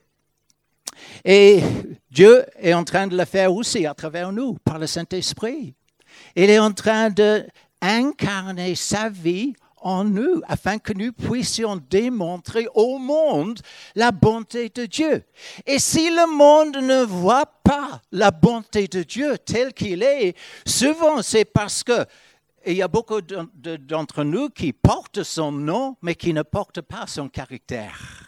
Et 1.24 1.60
Dieu 2.10 2.44
est 2.60 2.74
en 2.74 2.84
train 2.84 3.06
de 3.06 3.16
le 3.16 3.24
faire 3.24 3.52
aussi 3.52 3.86
à 3.86 3.94
travers 3.94 4.32
nous, 4.32 4.54
par 4.64 4.78
le 4.78 4.86
Saint-Esprit. 4.86 5.74
Il 6.36 6.50
est 6.50 6.58
en 6.58 6.72
train 6.72 7.10
d'incarner 7.10 8.74
sa 8.74 9.08
vie 9.08 9.54
en 9.82 10.04
nous 10.04 10.40
afin 10.48 10.78
que 10.78 10.92
nous 10.92 11.12
puissions 11.12 11.76
démontrer 11.76 12.66
au 12.74 12.98
monde 12.98 13.60
la 13.94 14.12
bonté 14.12 14.68
de 14.68 14.86
Dieu. 14.86 15.24
Et 15.66 15.78
si 15.78 16.10
le 16.10 16.26
monde 16.34 16.76
ne 16.76 17.04
voit 17.04 17.46
pas 17.46 18.00
la 18.10 18.30
bonté 18.30 18.88
de 18.88 19.02
Dieu 19.02 19.38
telle 19.38 19.72
qu'il 19.72 20.02
est, 20.02 20.36
souvent 20.66 21.22
c'est 21.22 21.44
parce 21.44 21.82
que 21.82 22.04
il 22.64 22.74
y 22.74 22.82
a 22.82 22.88
beaucoup 22.88 23.20
d'entre 23.20 24.22
nous 24.22 24.48
qui 24.48 24.72
portent 24.72 25.24
son 25.24 25.50
nom, 25.50 25.96
mais 26.00 26.14
qui 26.14 26.32
ne 26.32 26.42
portent 26.42 26.80
pas 26.80 27.06
son 27.08 27.28
caractère. 27.28 28.21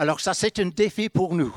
Alors 0.00 0.18
ça, 0.18 0.32
c'est 0.32 0.58
un 0.60 0.68
défi 0.68 1.10
pour 1.10 1.34
nous. 1.34 1.54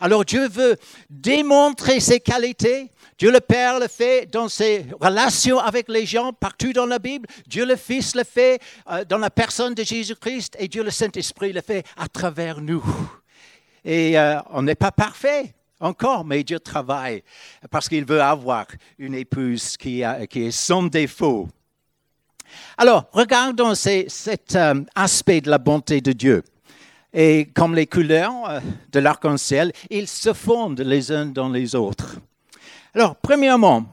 Alors 0.00 0.24
Dieu 0.24 0.48
veut 0.48 0.76
démontrer 1.08 2.00
ses 2.00 2.18
qualités, 2.18 2.90
Dieu 3.16 3.30
le 3.30 3.38
Père 3.38 3.78
le 3.78 3.86
fait 3.86 4.26
dans 4.26 4.48
ses 4.48 4.84
relations 5.00 5.60
avec 5.60 5.88
les 5.88 6.04
gens 6.04 6.32
partout 6.32 6.72
dans 6.72 6.86
la 6.86 6.98
Bible. 6.98 7.28
Dieu 7.46 7.64
le 7.64 7.76
Fils 7.76 8.16
le 8.16 8.24
fait 8.24 8.60
euh, 8.90 9.04
dans 9.04 9.18
la 9.18 9.30
personne 9.30 9.74
de 9.74 9.84
Jésus-Christ 9.84 10.56
et 10.58 10.66
Dieu 10.66 10.82
le 10.82 10.90
Saint-Esprit 10.90 11.52
le 11.52 11.60
fait 11.60 11.86
à 11.96 12.08
travers 12.08 12.60
nous. 12.60 12.82
Et 13.84 14.18
euh, 14.18 14.40
on 14.50 14.62
n'est 14.62 14.74
pas 14.74 14.90
parfait 14.90 15.54
encore, 15.78 16.24
mais 16.24 16.42
Dieu 16.42 16.58
travaille 16.58 17.22
parce 17.70 17.88
qu'il 17.88 18.04
veut 18.04 18.20
avoir 18.20 18.66
une 18.98 19.14
épouse 19.14 19.76
qui, 19.76 20.02
est 20.02 20.50
sans 20.50 20.82
défaut. 20.82 21.48
Alors, 22.76 23.04
regardons 23.12 23.76
cet 23.76 24.56
euh, 24.56 24.82
aspect 24.96 25.40
de 25.40 25.50
la 25.50 25.58
bonté 25.58 26.00
de 26.00 26.10
Dieu. 26.10 26.42
Et 27.12 27.48
comme 27.54 27.74
les 27.74 27.86
couleurs 27.86 28.60
de 28.92 29.00
l'arc-en-ciel, 29.00 29.72
ils 29.90 30.08
se 30.08 30.32
fondent 30.32 30.80
les 30.80 31.10
uns 31.10 31.26
dans 31.26 31.48
les 31.48 31.74
autres. 31.74 32.16
Alors, 32.94 33.16
premièrement, 33.16 33.84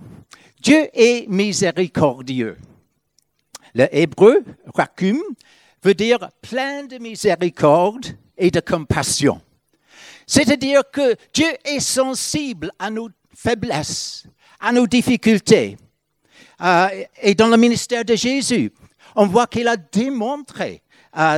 Dieu 0.60 0.88
est 0.93 1.27
miséricordieux. 1.29 2.57
Le 3.74 3.88
hébreu, 3.95 4.43
rakum, 4.74 5.22
veut 5.84 5.93
dire 5.93 6.29
plein 6.41 6.86
de 6.86 6.98
miséricorde 6.98 8.07
et 8.38 8.51
de 8.51 8.60
compassion. 8.60 9.41
C'est-à-dire 10.25 10.81
que 10.91 11.15
Dieu 11.34 11.50
est 11.63 11.79
sensible 11.79 12.72
à 12.79 12.89
nos 12.89 13.10
faiblesses, 13.36 14.25
à 14.60 14.72
nos 14.72 14.88
difficultés. 14.88 15.77
Euh, 16.62 16.88
et 17.22 17.36
dans 17.36 17.48
le 17.48 17.57
ministère 17.57 18.03
de 18.03 18.15
Jésus, 18.15 18.72
on 19.15 19.27
voit 19.27 19.48
qu'il 19.48 19.67
a 19.67 19.77
démontré 19.77 20.81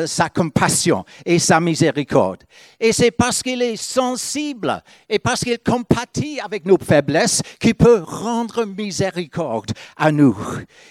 sa 0.05 0.29
compassion 0.29 1.05
et 1.25 1.39
sa 1.39 1.59
miséricorde. 1.59 2.43
Et 2.79 2.91
c'est 2.91 3.11
parce 3.11 3.43
qu'il 3.43 3.61
est 3.61 3.75
sensible 3.75 4.81
et 5.07 5.19
parce 5.19 5.43
qu'il 5.43 5.59
compatit 5.59 6.39
avec 6.39 6.65
nos 6.65 6.77
faiblesses 6.77 7.41
qu'il 7.59 7.75
peut 7.75 8.01
rendre 8.03 8.65
miséricorde 8.65 9.71
à 9.95 10.11
nous. 10.11 10.35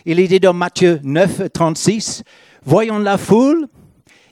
Il 0.05 0.21
est 0.21 0.29
dit 0.29 0.41
dans 0.41 0.55
Matthieu 0.55 1.01
9, 1.03 1.53
36, 1.53 2.23
voyons 2.65 2.99
la 2.99 3.19
foule, 3.19 3.67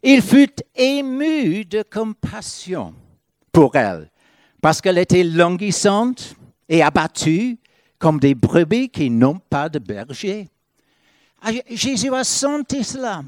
il 0.03 0.23
fut 0.23 0.55
ému 0.77 1.65
de 1.65 1.83
compassion 1.83 2.95
pour 3.51 3.75
elle, 3.77 4.11
parce 4.61 4.81
qu'elle 4.81 4.99
était 4.99 5.25
languissante 5.25 6.37
et 6.69 6.83
abattue 6.83 7.59
comme 7.99 8.21
des 8.21 8.35
brebis 8.35 8.91
qui 8.91 9.09
n'ont 9.09 9.39
pas 9.39 9.69
de 9.69 9.79
berger. 9.79 10.49
Ah, 11.41 11.51
Jésus 11.71 12.15
a 12.15 12.25
senti 12.25 12.85
cela. 12.85 13.23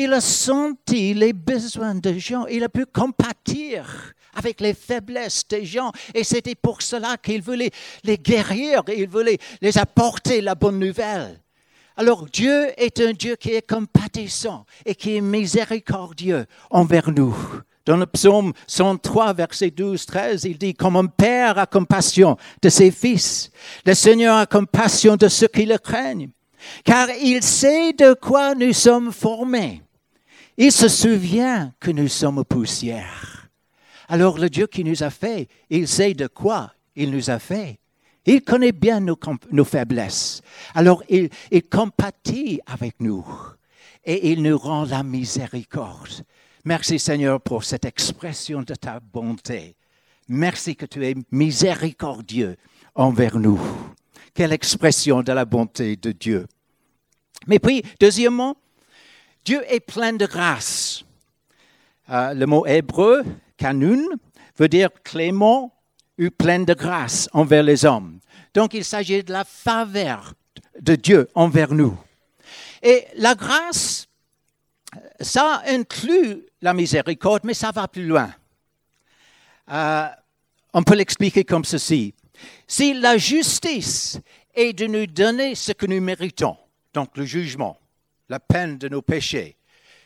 Il 0.00 0.12
a 0.12 0.20
senti 0.20 1.12
les 1.12 1.32
besoins 1.32 1.96
des 1.96 2.20
gens. 2.20 2.46
Il 2.46 2.62
a 2.62 2.68
pu 2.68 2.86
compatir 2.86 4.14
avec 4.32 4.60
les 4.60 4.72
faiblesses 4.72 5.42
des 5.48 5.64
gens. 5.64 5.90
Et 6.14 6.22
c'était 6.22 6.54
pour 6.54 6.82
cela 6.82 7.16
qu'il 7.16 7.42
voulait 7.42 7.72
les 8.04 8.16
guérir. 8.16 8.84
Il 8.96 9.08
voulait 9.08 9.38
les 9.60 9.76
apporter 9.76 10.40
la 10.40 10.54
bonne 10.54 10.78
nouvelle. 10.78 11.42
Alors 11.96 12.26
Dieu 12.26 12.68
est 12.76 13.00
un 13.00 13.12
Dieu 13.12 13.34
qui 13.34 13.50
est 13.50 13.68
compatissant 13.68 14.66
et 14.86 14.94
qui 14.94 15.16
est 15.16 15.20
miséricordieux 15.20 16.46
envers 16.70 17.10
nous. 17.10 17.36
Dans 17.84 17.96
le 17.96 18.06
psaume 18.06 18.52
103, 18.68 19.32
verset 19.32 19.72
12, 19.72 20.06
13, 20.06 20.44
il 20.44 20.58
dit, 20.58 20.74
comme 20.74 20.94
un 20.94 21.06
père 21.06 21.58
a 21.58 21.66
compassion 21.66 22.36
de 22.62 22.68
ses 22.68 22.92
fils, 22.92 23.50
le 23.84 23.94
Seigneur 23.94 24.36
a 24.36 24.46
compassion 24.46 25.16
de 25.16 25.26
ceux 25.26 25.48
qui 25.48 25.66
le 25.66 25.78
craignent, 25.78 26.28
car 26.84 27.08
il 27.20 27.42
sait 27.42 27.94
de 27.94 28.14
quoi 28.14 28.54
nous 28.54 28.72
sommes 28.72 29.10
formés. 29.10 29.82
Il 30.60 30.72
se 30.72 30.88
souvient 30.88 31.72
que 31.78 31.92
nous 31.92 32.08
sommes 32.08 32.44
poussière. 32.44 33.48
Alors 34.08 34.38
le 34.38 34.50
Dieu 34.50 34.66
qui 34.66 34.82
nous 34.82 35.04
a 35.04 35.10
fait, 35.10 35.48
il 35.70 35.86
sait 35.86 36.14
de 36.14 36.26
quoi 36.26 36.72
il 36.96 37.12
nous 37.12 37.30
a 37.30 37.38
fait. 37.38 37.78
Il 38.26 38.42
connaît 38.42 38.72
bien 38.72 38.98
nos, 38.98 39.64
faiblesses. 39.64 40.42
Alors 40.74 41.04
il, 41.08 41.28
il 41.52 41.62
compatit 41.62 42.60
avec 42.66 42.96
nous 42.98 43.24
et 44.04 44.32
il 44.32 44.42
nous 44.42 44.58
rend 44.58 44.84
la 44.84 45.04
miséricorde. 45.04 46.24
Merci 46.64 46.98
Seigneur 46.98 47.40
pour 47.40 47.62
cette 47.62 47.84
expression 47.84 48.62
de 48.62 48.74
ta 48.74 48.98
bonté. 48.98 49.76
Merci 50.26 50.74
que 50.74 50.86
tu 50.86 51.06
es 51.06 51.14
miséricordieux 51.30 52.56
envers 52.96 53.38
nous. 53.38 53.60
Quelle 54.34 54.52
expression 54.52 55.22
de 55.22 55.30
la 55.30 55.44
bonté 55.44 55.94
de 55.94 56.10
Dieu. 56.10 56.48
Mais 57.46 57.60
puis, 57.60 57.84
deuxièmement, 58.00 58.56
Dieu 59.44 59.62
est 59.68 59.80
plein 59.80 60.12
de 60.12 60.26
grâce. 60.26 61.04
Euh, 62.10 62.34
le 62.34 62.46
mot 62.46 62.66
hébreu, 62.66 63.24
kanun, 63.56 64.02
veut 64.56 64.68
dire 64.68 64.90
clément 65.04 65.74
ou 66.18 66.30
plein 66.30 66.60
de 66.60 66.74
grâce 66.74 67.28
envers 67.32 67.62
les 67.62 67.84
hommes. 67.84 68.18
Donc 68.54 68.74
il 68.74 68.84
s'agit 68.84 69.22
de 69.22 69.32
la 69.32 69.44
faveur 69.44 70.34
de 70.80 70.94
Dieu 70.94 71.28
envers 71.34 71.74
nous. 71.74 71.96
Et 72.82 73.06
la 73.16 73.34
grâce, 73.34 74.08
ça 75.20 75.62
inclut 75.66 76.44
la 76.60 76.74
miséricorde, 76.74 77.44
mais 77.44 77.54
ça 77.54 77.70
va 77.70 77.88
plus 77.88 78.06
loin. 78.06 78.32
Euh, 79.70 80.08
on 80.72 80.82
peut 80.82 80.94
l'expliquer 80.94 81.44
comme 81.44 81.64
ceci. 81.64 82.14
Si 82.66 82.94
la 82.94 83.18
justice 83.18 84.20
est 84.54 84.72
de 84.72 84.86
nous 84.86 85.06
donner 85.06 85.54
ce 85.54 85.72
que 85.72 85.86
nous 85.86 86.00
méritons, 86.00 86.56
donc 86.94 87.16
le 87.16 87.24
jugement, 87.24 87.78
la 88.28 88.40
peine 88.40 88.78
de 88.78 88.88
nos 88.88 89.02
péchés. 89.02 89.56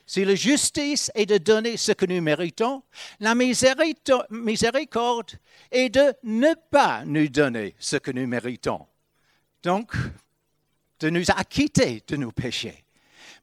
Si 0.07 0.25
la 0.25 0.35
justice 0.35 1.11
est 1.15 1.27
de 1.27 1.39
donner 1.39 1.77
ce 1.77 1.93
que 1.93 2.07
nous 2.07 2.21
méritons, 2.21 2.83
la 3.21 3.35
miséricorde 3.35 5.31
est 5.71 5.89
de 5.91 6.15
ne 6.25 6.55
pas 6.71 7.05
nous 7.05 7.29
donner 7.29 7.75
ce 7.79 7.97
que 7.97 8.11
nous 8.11 8.27
méritons. 8.27 8.87
Donc, 9.63 9.93
de 11.01 11.11
nous 11.11 11.31
acquitter 11.31 12.03
de 12.07 12.17
nos 12.17 12.33
péchés. 12.33 12.85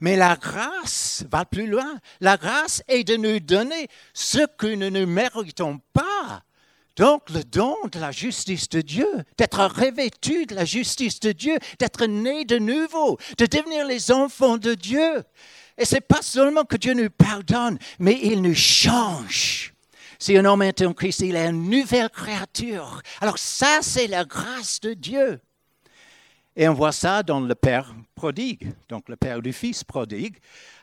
Mais 0.02 0.16
la 0.16 0.36
grâce 0.36 1.26
va 1.30 1.46
plus 1.46 1.68
loin. 1.68 2.00
La 2.22 2.38
grâce 2.38 2.84
est 2.88 3.04
de 3.04 3.16
nous 3.16 3.40
donner 3.40 3.88
ce 4.14 4.46
que 4.46 4.68
nous 4.68 4.90
ne 4.90 5.06
méritons 5.06 5.80
pas. 5.94 6.44
Donc 6.96 7.30
le 7.30 7.44
don 7.44 7.76
de 7.92 8.00
la 8.00 8.12
justice 8.12 8.68
de 8.70 8.82
Dieu, 8.82 9.08
d'être 9.38 9.64
revêtu 9.64 10.46
de 10.46 10.56
la 10.56 10.66
justice 10.66 11.20
de 11.20 11.32
Dieu, 11.32 11.58
d'être 11.80 12.06
né 12.06 12.46
de 12.46 12.58
nouveau, 12.58 13.18
de 13.38 13.46
devenir 13.46 13.86
les 13.86 14.12
enfants 14.12 14.58
de 14.58 14.74
Dieu. 14.74 15.24
Et 15.78 15.86
ce 15.86 15.96
n'est 15.96 16.02
pas 16.02 16.22
seulement 16.22 16.66
que 16.66 16.76
Dieu 16.76 16.94
nous 16.94 17.10
pardonne, 17.10 17.80
mais 18.00 18.20
il 18.22 18.42
nous 18.42 18.56
change. 18.56 19.74
Si 20.20 20.36
un 20.36 20.44
homme 20.44 20.64
est 20.64 20.82
en 20.82 20.94
Christ, 20.94 21.22
il 21.22 21.38
est 21.38 21.48
une 21.48 21.70
nouvelle 21.70 22.10
créature. 22.10 23.02
Alors 23.22 23.38
ça, 23.38 23.80
c'est 23.82 24.08
la 24.08 24.26
grâce 24.26 24.82
de 24.82 24.94
Dieu. 24.94 25.40
Et 26.58 26.68
on 26.68 26.74
voit 26.74 26.92
ça 26.92 27.24
dans 27.24 27.40
le 27.40 27.56
Père 27.56 27.96
prodigue, 28.16 28.74
donc 28.90 29.08
le 29.08 29.16
Père 29.16 29.42
du 29.42 29.54
Fils 29.54 29.86
prodigue. 29.86 30.36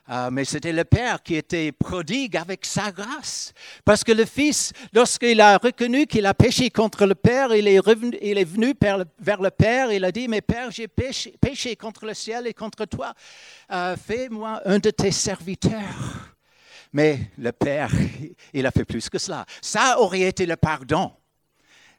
Ah, 0.08 0.30
mais 0.30 0.44
c'était 0.44 0.72
le 0.72 0.84
Père 0.84 1.20
qui 1.20 1.34
était 1.34 1.72
prodigue 1.72 2.36
avec 2.36 2.64
sa 2.64 2.92
grâce. 2.92 3.52
Parce 3.84 4.04
que 4.04 4.12
le 4.12 4.24
Fils, 4.24 4.72
lorsqu'il 4.92 5.40
a 5.40 5.58
reconnu 5.58 6.06
qu'il 6.06 6.26
a 6.26 6.34
péché 6.34 6.70
contre 6.70 7.06
le 7.06 7.16
Père, 7.16 7.52
il 7.52 7.66
est, 7.66 7.80
revenu, 7.80 8.16
il 8.22 8.38
est 8.38 8.44
venu 8.44 8.72
vers 9.18 9.42
le 9.42 9.50
Père, 9.50 9.90
il 9.90 10.04
a 10.04 10.12
dit, 10.12 10.28
mais 10.28 10.42
Père, 10.42 10.70
j'ai 10.70 10.86
péché, 10.86 11.74
contre 11.74 12.06
le 12.06 12.14
ciel 12.14 12.46
et 12.46 12.54
contre 12.54 12.84
toi. 12.84 13.14
Euh, 13.72 13.96
fais-moi 13.96 14.62
un 14.64 14.78
de 14.78 14.90
tes 14.90 15.10
serviteurs. 15.10 16.36
Mais 16.92 17.18
le 17.36 17.50
Père, 17.50 17.90
il 18.52 18.64
a 18.64 18.70
fait 18.70 18.84
plus 18.84 19.08
que 19.08 19.18
cela. 19.18 19.44
Ça 19.60 19.98
aurait 19.98 20.20
été 20.20 20.46
le 20.46 20.54
pardon. 20.54 21.10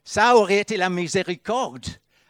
Ça 0.06 0.38
aurait 0.38 0.60
été 0.60 0.78
la 0.78 0.90
miséricorde 0.90 1.88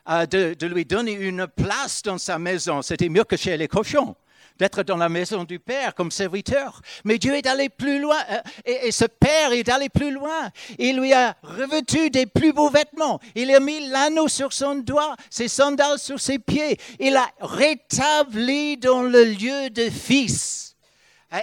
de, 0.08 0.56
de 0.56 0.68
lui 0.68 0.86
donner 0.86 1.12
une 1.12 1.46
place 1.46 2.02
dans 2.02 2.18
sa 2.18 2.40
maison. 2.40 2.82
C'était 2.82 3.10
mieux 3.10 3.26
que 3.26 3.38
chez 3.38 3.56
les 3.58 3.68
cochons 3.68 4.16
d'être 4.58 4.84
dans 4.84 4.98
la 4.98 5.10
maison 5.10 5.44
du 5.44 5.60
Père 5.60 5.94
comme 5.96 6.12
serviteur. 6.12 6.82
Mais 7.04 7.18
Dieu 7.18 7.36
est 7.36 7.48
allé 7.48 7.70
plus 7.70 8.00
loin, 8.00 8.18
euh, 8.30 8.42
et, 8.66 8.92
ce 8.92 9.06
Père 9.06 9.52
est 9.52 9.70
allé 9.70 9.90
plus 9.90 10.12
loin. 10.12 10.50
Il 10.78 11.00
lui 11.00 11.14
a 11.14 11.36
revêtu 11.44 12.10
des 12.10 12.26
plus 12.26 12.54
beaux 12.54 12.70
vêtements. 12.70 13.20
Il 13.36 13.54
a 13.54 13.60
mis 13.60 13.88
l'anneau 13.90 14.28
sur 14.28 14.54
son 14.54 14.76
doigt, 14.76 15.16
ses 15.30 15.48
sandales 15.48 16.00
sur 16.00 16.20
ses 16.20 16.40
pieds. 16.40 16.78
Il 17.00 17.16
a 17.16 17.28
rétabli 17.42 18.78
dans 18.78 19.04
le 19.04 19.24
lieu 19.24 19.70
de 19.70 19.90
fils, 19.90 20.76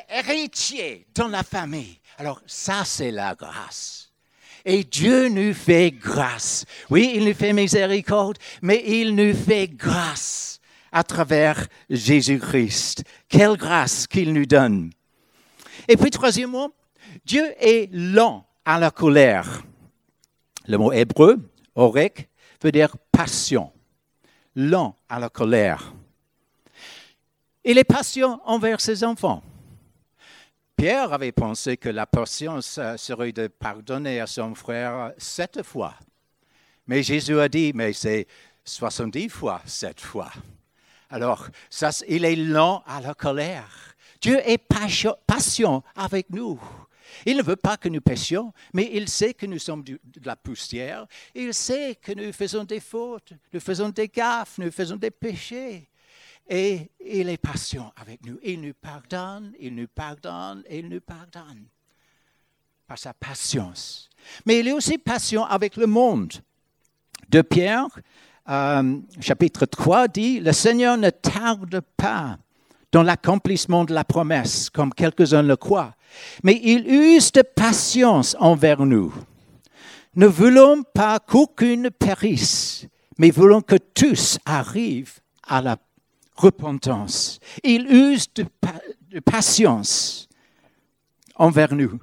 héritier 0.08 1.06
dans 1.14 1.28
la 1.28 1.42
famille. 1.42 1.98
Alors 2.18 2.40
ça, 2.46 2.84
c'est 2.84 3.10
la 3.10 3.34
grâce. 3.34 4.10
Et 4.64 4.82
Dieu 4.82 5.28
nous 5.28 5.52
fait 5.52 5.90
grâce. 5.90 6.64
Oui, 6.88 7.12
il 7.14 7.24
nous 7.24 7.34
fait 7.34 7.52
miséricorde, 7.52 8.38
mais 8.62 8.82
il 8.86 9.14
nous 9.14 9.34
fait 9.34 9.68
grâce 9.68 10.54
à 10.94 11.02
travers 11.02 11.66
Jésus-Christ. 11.90 13.02
Quelle 13.28 13.56
grâce 13.56 14.06
qu'il 14.06 14.32
nous 14.32 14.46
donne. 14.46 14.92
Et 15.88 15.96
puis, 15.96 16.10
troisièmement, 16.10 16.70
Dieu 17.26 17.44
est 17.58 17.92
lent 17.92 18.46
à 18.64 18.78
la 18.78 18.92
colère. 18.92 19.64
Le 20.68 20.78
mot 20.78 20.92
hébreu, 20.92 21.50
orek, 21.74 22.28
veut 22.62 22.70
dire 22.70 22.96
passion. 23.10 23.72
Lent 24.54 24.96
à 25.08 25.18
la 25.18 25.28
colère. 25.28 25.92
Il 27.64 27.76
est 27.76 27.84
patient 27.84 28.40
envers 28.44 28.80
ses 28.80 29.02
enfants. 29.02 29.42
Pierre 30.76 31.12
avait 31.12 31.32
pensé 31.32 31.76
que 31.76 31.88
la 31.88 32.06
patience 32.06 32.78
serait 32.96 33.32
de 33.32 33.48
pardonner 33.48 34.20
à 34.20 34.28
son 34.28 34.54
frère 34.54 35.12
sept 35.18 35.62
fois. 35.64 35.94
Mais 36.86 37.02
Jésus 37.02 37.40
a 37.40 37.48
dit, 37.48 37.72
mais 37.74 37.92
c'est 37.92 38.28
70 38.64 39.28
fois 39.28 39.60
sept 39.66 40.00
fois. 40.00 40.30
Alors, 41.14 41.48
ça, 41.70 41.90
il 42.08 42.24
est 42.24 42.34
lent 42.34 42.82
à 42.88 43.00
la 43.00 43.14
colère. 43.14 43.94
Dieu 44.20 44.36
est 44.44 44.58
patient 44.58 45.84
avec 45.94 46.28
nous. 46.30 46.60
Il 47.24 47.36
ne 47.36 47.42
veut 47.44 47.54
pas 47.54 47.76
que 47.76 47.88
nous 47.88 48.00
péchions, 48.00 48.52
mais 48.72 48.90
il 48.92 49.08
sait 49.08 49.32
que 49.32 49.46
nous 49.46 49.60
sommes 49.60 49.84
de 49.84 50.00
la 50.24 50.34
poussière. 50.34 51.06
Il 51.32 51.54
sait 51.54 51.94
que 52.02 52.10
nous 52.10 52.32
faisons 52.32 52.64
des 52.64 52.80
fautes, 52.80 53.32
nous 53.52 53.60
faisons 53.60 53.90
des 53.90 54.08
gaffes, 54.08 54.58
nous 54.58 54.72
faisons 54.72 54.96
des 54.96 55.12
péchés. 55.12 55.88
Et 56.48 56.90
il 56.98 57.28
est 57.28 57.36
patient 57.36 57.92
avec 57.94 58.26
nous. 58.26 58.40
Il 58.42 58.62
nous 58.62 58.74
pardonne, 58.74 59.52
il 59.60 59.76
nous 59.76 59.86
pardonne, 59.86 60.64
il 60.68 60.88
nous 60.88 61.00
pardonne 61.00 61.64
par 62.88 62.98
sa 62.98 63.14
patience. 63.14 64.10
Mais 64.46 64.58
il 64.58 64.66
est 64.66 64.72
aussi 64.72 64.98
patient 64.98 65.44
avec 65.44 65.76
le 65.76 65.86
monde. 65.86 66.32
De 67.28 67.40
Pierre, 67.40 67.86
euh, 68.48 68.98
chapitre 69.20 69.66
3, 69.66 70.08
dit, 70.08 70.40
Le 70.40 70.52
Seigneur 70.52 70.96
ne 70.96 71.10
tarde 71.10 71.80
pas 71.96 72.38
dans 72.92 73.02
l'accomplissement 73.02 73.84
de 73.84 73.92
la 73.92 74.04
promesse, 74.04 74.70
comme 74.70 74.94
quelques-uns 74.94 75.42
le 75.42 75.56
croient, 75.56 75.94
mais 76.42 76.60
il 76.62 76.86
use 76.86 77.32
de 77.32 77.42
patience 77.42 78.36
envers 78.38 78.86
nous. 78.86 79.12
Ne 80.14 80.26
voulons 80.26 80.84
pas 80.84 81.18
qu'aucune 81.18 81.90
périsse, 81.90 82.86
mais 83.18 83.30
voulons 83.30 83.62
que 83.62 83.76
tous 83.76 84.38
arrivent 84.44 85.18
à 85.46 85.60
la 85.60 85.76
repentance. 86.36 87.40
Il 87.64 87.86
use 87.90 88.26
de, 88.34 88.46
patience 89.20 90.28
envers 91.34 91.74
nous. 91.74 91.98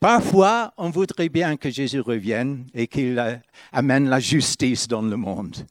Parfois, 0.00 0.72
on 0.76 0.90
voudrait 0.90 1.28
bien 1.28 1.56
que 1.56 1.70
Jésus 1.70 2.00
revienne 2.00 2.66
et 2.74 2.86
qu'il 2.86 3.18
euh, 3.18 3.36
amène 3.72 4.08
la 4.08 4.20
justice 4.20 4.86
dans 4.86 5.02
le 5.02 5.16
monde. 5.16 5.64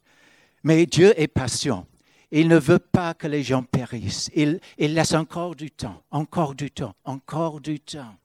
Mais 0.64 0.86
Dieu 0.86 1.14
est 1.20 1.28
patient. 1.28 1.86
Il 2.32 2.48
ne 2.48 2.58
veut 2.58 2.80
pas 2.80 3.14
que 3.14 3.28
les 3.28 3.44
gens 3.44 3.62
périssent. 3.62 4.32
Il, 4.34 4.60
laisse 4.78 5.14
encore 5.14 5.56
du 5.56 5.70
temps, 5.70 6.02
encore 6.10 6.56
du 6.56 6.72
temps, 6.72 6.96
encore 7.06 7.62
du 7.62 7.80
temps 7.80 8.16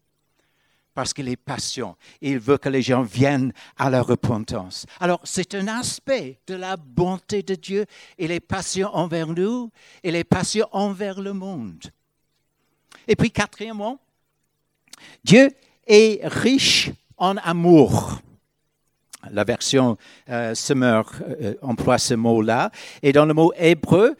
parce 0.94 1.14
qu'il 1.14 1.28
est 1.28 1.36
patient. 1.36 1.96
Il 2.20 2.40
veut 2.40 2.58
que 2.58 2.68
les 2.68 2.82
gens 2.82 3.02
viennent 3.02 3.52
à 3.76 3.88
la 3.88 4.02
repentance. 4.02 4.84
Alors, 4.98 5.20
c'est 5.22 5.54
un 5.54 5.68
aspect 5.68 6.40
de 6.48 6.56
la 6.56 6.76
bonté 6.76 7.44
de 7.44 7.54
Dieu. 7.54 7.86
Il 8.18 8.32
est 8.32 8.40
patient 8.40 8.90
envers 8.92 9.28
nous, 9.28 9.70
il 10.02 10.16
est 10.16 10.24
patient 10.24 10.68
envers 10.72 11.20
le 11.20 11.34
monde. 11.34 11.84
Et 13.06 13.14
puis, 13.14 13.30
quatrièmement, 13.30 14.00
Dieu 15.22 15.52
est 15.86 16.26
riche 16.26 16.90
en 17.16 17.36
amour. 17.36 18.20
La 19.30 19.44
version 19.44 19.96
euh, 20.30 20.54
euh 20.70 21.54
emploie 21.62 21.98
ce 21.98 22.14
mot-là. 22.14 22.70
Et 23.02 23.12
dans 23.12 23.26
le 23.26 23.34
mot 23.34 23.52
hébreu, 23.56 24.16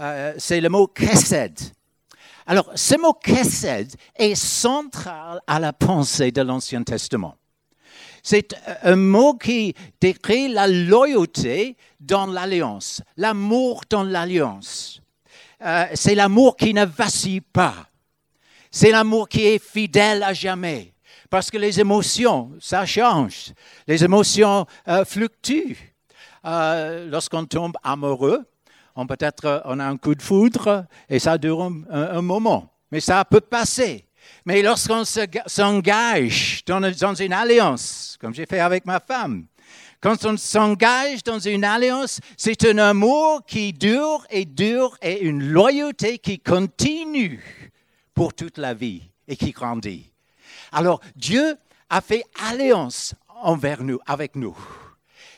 euh, 0.00 0.34
c'est 0.38 0.60
le 0.60 0.68
mot 0.68 0.92
chesed. 0.96 1.58
Alors, 2.46 2.70
ce 2.74 3.00
mot 3.00 3.14
Kesed 3.14 3.94
est 4.16 4.34
central 4.34 5.40
à 5.46 5.58
la 5.58 5.72
pensée 5.72 6.30
de 6.30 6.42
l'Ancien 6.42 6.82
Testament. 6.82 7.36
C'est 8.22 8.54
un 8.82 8.96
mot 8.96 9.34
qui 9.34 9.74
décrit 10.00 10.48
la 10.48 10.66
loyauté 10.66 11.76
dans 12.00 12.26
l'alliance, 12.26 13.02
l'amour 13.16 13.82
dans 13.88 14.02
l'alliance. 14.02 15.00
Euh, 15.62 15.86
c'est 15.94 16.14
l'amour 16.14 16.56
qui 16.56 16.74
ne 16.74 16.84
vacille 16.84 17.40
pas. 17.40 17.86
C'est 18.70 18.90
l'amour 18.90 19.28
qui 19.28 19.46
est 19.46 19.62
fidèle 19.62 20.22
à 20.22 20.32
jamais. 20.32 20.93
Parce 21.34 21.50
que 21.50 21.58
les 21.58 21.80
émotions, 21.80 22.52
ça 22.60 22.86
change. 22.86 23.54
Les 23.88 24.04
émotions 24.04 24.66
euh, 24.86 25.04
fluctuent. 25.04 25.76
Euh, 26.46 27.10
lorsqu'on 27.10 27.44
tombe 27.44 27.72
amoureux, 27.82 28.44
on 28.94 29.04
peut-être 29.08 29.62
on 29.64 29.80
a 29.80 29.84
un 29.84 29.96
coup 29.96 30.14
de 30.14 30.22
foudre 30.22 30.86
et 31.08 31.18
ça 31.18 31.36
dure 31.36 31.60
un, 31.90 32.22
moment, 32.22 32.72
mais 32.92 33.00
ça 33.00 33.24
peut 33.24 33.40
passer. 33.40 34.06
Mais 34.44 34.62
lorsqu'on 34.62 35.02
s'engage 35.04 36.62
dans 36.66 37.14
une 37.14 37.32
alliance, 37.32 38.16
comme 38.20 38.32
j'ai 38.32 38.46
fait 38.46 38.60
avec 38.60 38.86
ma 38.86 39.00
femme, 39.00 39.46
quand 40.00 40.24
on 40.26 40.36
s'engage 40.36 41.24
dans 41.24 41.40
une 41.40 41.64
alliance, 41.64 42.20
c'est 42.36 42.64
un 42.64 42.78
amour 42.78 43.44
qui 43.44 43.72
dure 43.72 44.24
et 44.30 44.44
dure 44.44 44.96
et 45.02 45.22
une 45.22 45.42
loyauté 45.48 46.18
qui 46.18 46.38
continue 46.38 47.72
pour 48.14 48.34
toute 48.34 48.56
la 48.56 48.72
vie 48.72 49.02
et 49.26 49.34
qui 49.34 49.50
grandit. 49.50 50.13
Alors 50.74 51.00
Dieu 51.14 51.56
a 51.88 52.00
fait 52.00 52.24
alliance 52.42 53.14
envers 53.28 53.82
nous, 53.82 54.00
avec 54.06 54.34
nous. 54.34 54.56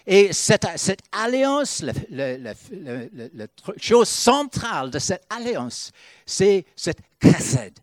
Et 0.07 0.33
cette, 0.33 0.67
alliance, 1.13 1.85
la 2.11 2.55
chose 3.77 4.09
centrale 4.09 4.91
de 4.91 4.99
cette 4.99 5.25
alliance, 5.29 5.91
c'est 6.25 6.65
cette 6.77 7.01
chesed, 7.21 7.79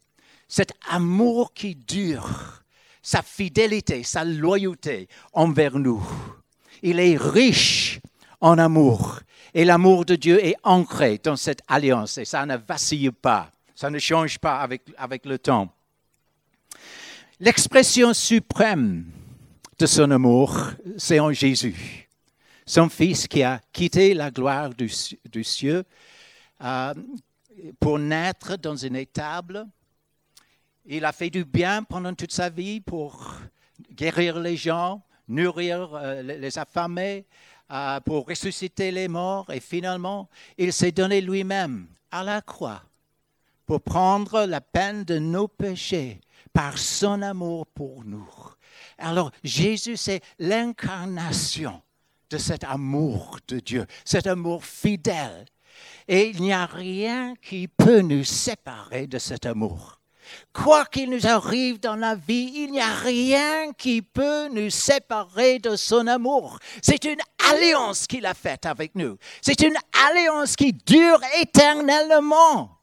cet 0.48 0.72
amour 0.90 1.54
qui 1.54 1.76
dure, 1.76 2.64
sa 3.02 3.22
fidélité, 3.22 4.04
sa 4.04 4.24
loyauté 4.24 5.10
envers 5.34 5.78
nous. 5.78 6.02
Il 6.82 7.00
est 7.00 7.18
riche 7.18 8.00
en 8.40 8.58
amour. 8.58 9.20
Et 9.54 9.66
l'amour 9.66 10.06
de 10.06 10.16
Dieu 10.16 10.44
est 10.44 10.56
ancré 10.64 11.20
dans 11.22 11.36
cette 11.36 11.62
alliance 11.68 12.18
et 12.18 12.26
ça 12.26 12.46
ne 12.46 12.58
vacille 12.58 13.12
pas, 13.12 13.52
ça 13.76 13.90
ne 13.90 14.00
change 14.00 14.40
pas 14.40 14.62
avec, 14.62 14.82
avec 14.98 15.26
le 15.26 15.38
temps. 15.38 15.70
L'expression 17.40 18.14
suprême 18.14 19.06
de 19.80 19.86
son 19.86 20.12
amour, 20.12 20.72
c'est 20.98 21.20
en 21.20 21.32
Jésus 21.34 22.04
son 22.66 22.90
Fils 22.90 23.28
qui 23.28 23.44
a 23.44 23.60
quitté 23.72 24.14
la 24.14 24.32
gloire 24.32 24.70
du, 24.74 24.90
ciel 25.44 25.84
euh, 26.64 26.94
pour 27.80 28.00
naître 28.00 28.58
dans 28.58 28.76
une 28.76 28.96
étable. 28.96 29.68
Il 30.86 31.06
a 31.06 31.12
fait 31.12 31.30
du 31.30 31.46
bien 31.46 31.84
pendant 31.84 32.14
toute 32.14 32.32
sa 32.32 32.50
vie 32.50 32.82
pour 32.82 33.36
guérir 33.92 34.40
les 34.40 34.58
gens, 34.58 35.02
nourrir 35.28 35.94
euh, 35.94 36.22
les 36.22 36.58
affamés, 36.58 37.26
euh, 37.72 38.00
pour 38.02 38.28
ressusciter 38.28 38.92
les 38.92 39.08
morts. 39.08 39.50
Et 39.52 39.60
finalement, 39.60 40.30
il 40.58 40.74
s'est 40.74 40.92
donné 40.92 41.22
lui-même 41.22 41.88
à 42.12 42.24
la 42.24 42.42
croix 42.42 42.82
pour 43.66 43.82
prendre 43.82 44.46
la 44.46 44.62
peine 44.62 45.04
de 45.04 45.18
nos 45.18 45.48
péchés 45.48 46.20
par 46.54 46.78
son 46.78 47.22
amour 47.22 47.66
pour 47.68 48.04
nous. 48.06 48.30
Alors 48.98 49.32
Jésus, 49.44 49.98
c'est 49.98 50.22
l'incarnation 50.40 51.82
de 52.30 52.38
cet 52.38 52.64
amour 52.64 53.40
de 53.48 53.60
Dieu, 53.60 53.86
cet 54.06 54.28
amour 54.28 54.64
fidèle. 54.64 55.46
Et 56.08 56.30
il 56.30 56.42
n'y 56.42 56.54
a 56.54 56.66
rien 56.66 57.34
qui 57.42 57.68
peut 57.68 58.02
nous 58.02 58.24
séparer 58.24 59.08
de 59.08 59.18
cet 59.18 59.46
amour. 59.46 60.00
Quoi 60.54 60.86
qu'il 60.86 61.10
nous 61.10 61.28
arrive 61.28 61.80
dans 61.80 61.96
la 61.96 62.16
vie, 62.16 62.52
il 62.56 62.72
n'y 62.72 62.80
a 62.80 62.94
rien 62.94 63.74
qui 63.74 64.02
peut 64.02 64.48
nous 64.50 64.70
séparer 64.70 65.60
de 65.60 65.76
son 65.76 66.08
amour. 66.08 66.60
C'est 66.82 67.04
une 67.04 67.20
alliance 67.52 68.08
qu'il 68.08 68.26
a 68.26 68.34
faite 68.34 68.66
avec 68.66 68.96
nous. 68.96 69.18
C'est 69.42 69.62
une 69.62 69.76
alliance 70.08 70.56
qui 70.56 70.74
dure 70.74 71.20
éternellement. 71.42 72.78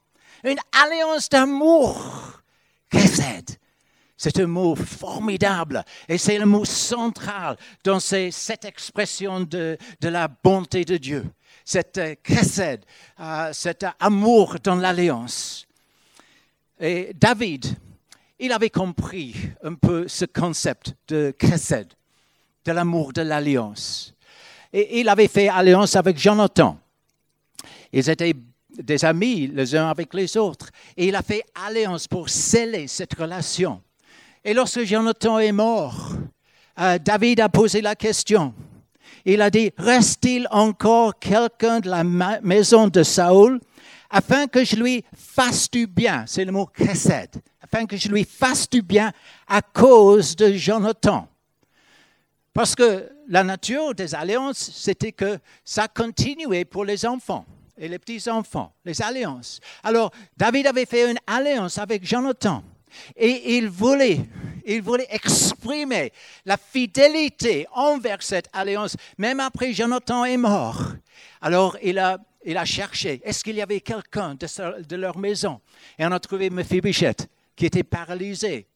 Une 0.45 0.59
alliance 0.73 1.29
d'amour. 1.29 2.40
C'est 4.23 4.39
un 4.39 4.47
mot 4.47 4.75
formidable 4.75 5.83
et 6.07 6.19
c'est 6.19 6.39
le 6.39 6.45
mot 6.45 6.67
central 6.67 7.57
dans 7.83 8.01
cette 8.01 8.67
expression 8.67 9.41
de, 9.41 9.79
la 10.03 10.29
bonté 10.29 10.85
de 10.85 10.99
Dieu, 10.99 11.25
cette 11.65 11.99
chesed, 12.23 12.85
euh, 13.19 13.23
euh, 13.25 13.53
cet 13.55 13.87
amour 13.99 14.57
dans 14.63 14.75
l'alliance. 14.75 15.67
Et 16.79 17.13
David, 17.15 17.65
il 18.39 18.53
avait 18.53 18.69
compris 18.69 19.35
un 19.65 19.73
peu 19.73 20.07
ce 20.07 20.27
concept 20.27 20.95
de 21.09 21.35
chesed, 21.41 21.89
de 22.67 22.73
l'amour 22.73 23.15
de 23.15 23.23
l'alliance. 23.23 24.13
Et 24.71 25.01
il 25.01 25.09
avait 25.09 25.29
fait 25.29 25.49
alliance 25.49 25.97
avec 25.97 26.19
Jonathan. 26.19 26.79
Ils 27.91 28.11
étaient 28.11 28.35
des 28.79 29.05
amis 29.05 29.47
les 29.49 29.75
uns 29.75 29.89
avec 29.89 30.15
les 30.15 30.37
autres. 30.37 30.71
Et 30.97 31.09
il 31.09 31.15
a 31.15 31.23
fait 31.23 31.45
alliance 31.55 32.07
pour 32.07 32.29
sceller 32.29 32.87
cette 32.87 33.15
relation. 33.15 33.83
Et 34.45 34.55
lorsque 34.55 34.85
Jonathan 34.85 35.39
est 35.39 35.53
mort, 35.53 36.13
euh, 36.79 36.99
David 36.99 37.41
a 37.41 37.49
posé 37.49 37.81
la 37.81 37.95
question. 37.95 38.55
il 39.25 39.43
a 39.43 39.51
dit, 39.51 39.71
reste-t-il 39.77 40.49
encore 40.51 41.19
quelqu'un 41.19 41.81
de 41.81 41.91
la 41.91 42.05
maison 42.05 42.89
de 42.89 43.03
Saoul 43.03 43.61
afin 44.09 44.47
que 44.47 44.65
je 44.65 44.77
lui 44.77 45.05
fasse 45.15 45.71
du 45.71 45.87
bien? 45.87 46.25
C'est 46.27 46.45
le 46.45 46.53
mot 46.53 46.69
chesed. 46.77 47.31
Afin 47.61 47.87
que 47.87 47.97
je 47.97 48.09
lui 48.09 48.25
fasse 48.25 48.69
du 48.69 48.83
bien 48.83 49.13
à 49.47 49.63
cause 49.63 50.35
de 50.35 50.53
Jonathan. 50.53 51.29
Parce 52.53 52.75
que 52.75 53.09
la 53.29 53.45
nature 53.45 53.95
des 53.95 54.15
alliances, 54.15 54.71
c'était 54.75 55.13
que 55.13 55.39
ça 55.65 55.87
continuait 55.87 56.65
pour 56.65 56.85
les 56.85 57.07
enfants 57.07 57.45
et 57.81 57.89
les 57.89 57.99
petits-enfants, 57.99 58.73
les 58.85 59.01
alliances. 59.01 59.59
Alors, 59.83 60.13
David 60.37 60.67
avait 60.67 60.85
fait 60.85 61.11
une 61.11 61.19
alliance 61.27 61.79
avec 61.79 62.07
Jonathan. 62.07 62.63
Et 63.17 63.57
il 63.57 63.69
voulait, 63.69 64.21
il 64.67 64.83
voulait 64.83 65.07
exprimer 65.11 66.13
la 66.45 66.57
fidélité 66.57 67.67
envers 67.73 68.23
cette 68.23 68.49
alliance, 68.53 68.97
même 69.17 69.41
après 69.41 69.73
Jonathan 69.73 70.25
est 70.25 70.37
mort. 70.37 70.83
Alors 71.41 71.77
il 71.83 71.99
a, 71.99 72.19
il 72.45 72.59
a 72.59 72.65
cherché, 72.65 73.21
est-ce 73.25 73.43
qu'il 73.43 73.57
y 73.57 73.63
avait 73.63 73.81
quelqu'un 73.81 74.35
de, 74.35 74.97
leur 74.97 75.17
maison? 75.17 75.61
Et 75.99 76.05
on 76.05 76.13
a 76.13 76.19
trouvé 76.19 76.51
Mephibosheth, 76.51 77.29
qui 77.55 77.67
était 77.67 77.85
paralysé, 77.85 78.67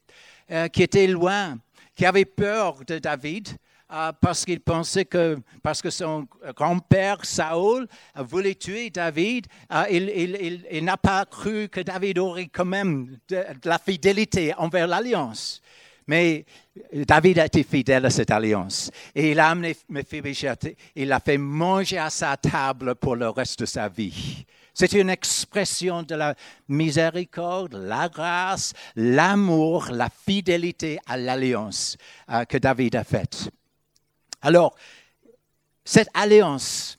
euh, 0.51 0.69
qui 0.69 0.83
était 0.83 1.09
loin, 1.09 1.59
qui 1.95 2.07
avait 2.07 2.25
peur 2.25 2.85
de 2.87 2.99
David. 2.99 3.49
Euh, 3.93 4.13
parce 4.19 4.47
qu'il 4.47 4.61
pensait 4.61 5.05
que, 5.05 5.39
parce 5.63 5.83
que 5.83 5.91
son 5.91 6.27
grand-père 6.57 7.25
Saoul 7.25 7.87
voulait 8.17 8.55
tuer 8.55 8.89
David, 8.89 9.47
euh, 9.71 9.85
il, 9.91 10.85
n'a 10.85 10.97
pas 10.97 11.27
cru 11.27 11.69
que 11.69 11.81
David 11.81 12.19
aurait 12.19 12.47
quand 12.47 12.65
même 12.65 13.19
de, 13.29 13.45
la 13.65 13.79
fidélité 13.79 14.55
envers 14.57 14.87
l'alliance. 14.87 15.61
Mais 16.07 16.47
David 16.93 17.39
a 17.39 17.47
été 17.47 17.63
fidèle 17.63 18.07
à 18.07 18.11
cette 18.11 18.31
alliance. 18.31 18.91
Et 19.15 19.33
il 19.33 19.39
a 19.39 19.51
amené 19.51 19.77
Mephibosheth, 19.89 20.77
il 20.97 21.09
l'a 21.09 21.21
fait 21.21 21.39
manger 21.39 21.99
à 21.99 22.11
sa 22.11 22.37
table 22.39 22.95
pour 22.95 23.17
le 23.17 23.29
reste 23.29 23.61
de 23.61 23.67
sa 23.67 23.89
vie. 23.89 24.47
C'est 24.75 24.93
une 24.93 25.09
expression 25.09 26.03
de 26.03 26.17
la 26.17 26.35
miséricorde, 26.69 27.75
la 27.75 28.09
grâce, 28.09 28.73
l'amour, 28.97 29.87
la 29.93 30.11
fidélité 30.11 30.99
à 31.07 31.17
l'alliance 31.17 31.97
euh, 32.29 32.45
que 32.45 32.59
David 32.59 32.97
a 32.97 33.05
faite. 33.05 33.49
Alors, 34.43 34.75
cette 35.85 36.09
alliance, 36.13 36.99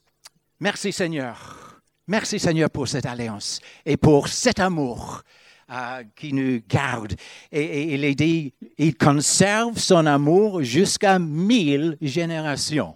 merci 0.61 0.93
Seigneur, 0.93 1.81
merci 2.07 2.39
Seigneur 2.39 2.69
pour 2.69 2.88
cette 2.88 3.05
alliance 3.05 3.59
et 3.85 3.97
pour 3.97 4.29
cet 4.29 4.59
amour 4.59 5.21
euh, 5.69 6.03
qui 6.15 6.31
nous 6.31 6.61
garde. 6.69 7.15
Et, 7.51 7.93
il 7.93 8.05
est 8.05 8.15
dit, 8.15 8.53
il 8.77 8.95
conserve 8.95 9.77
son 9.79 10.05
amour 10.05 10.63
jusqu'à 10.63 11.19
mille 11.19 11.97
générations. 12.01 12.95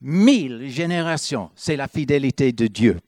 Mille 0.00 0.70
générations, 0.70 1.50
c'est 1.54 1.76
la 1.76 1.86
fidélité 1.86 2.52
de 2.52 2.66
Dieu. 2.66 2.98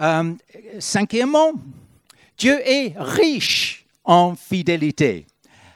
Euh, 0.00 0.32
cinquièmement, 0.78 1.52
Dieu 2.38 2.58
est 2.64 2.94
riche 2.96 3.84
en 4.04 4.34
fidélité. 4.34 5.26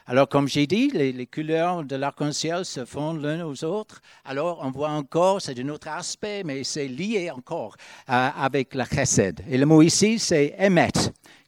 Alors, 0.06 0.28
comme 0.28 0.48
j'ai 0.48 0.66
dit, 0.66 0.90
les, 0.90 1.26
couleurs 1.26 1.82
de 1.82 1.96
l'arc-en-ciel 1.96 2.64
se 2.64 2.84
fondent 2.84 3.22
l'une 3.22 3.42
aux 3.42 3.64
autres. 3.64 4.02
Alors, 4.24 4.60
on 4.62 4.70
voit 4.70 4.90
encore, 4.90 5.40
c'est 5.40 5.58
un 5.58 5.68
autre 5.68 5.88
aspect, 5.88 6.42
mais 6.44 6.62
c'est 6.62 6.88
lié 6.88 7.30
encore 7.30 7.76
euh, 8.10 8.28
avec 8.36 8.74
la 8.74 8.84
chesed. 8.84 9.40
Et 9.48 9.56
le 9.56 9.64
mot 9.64 9.80
ici, 9.80 10.18
c'est 10.18 10.54
emet, 10.58 10.92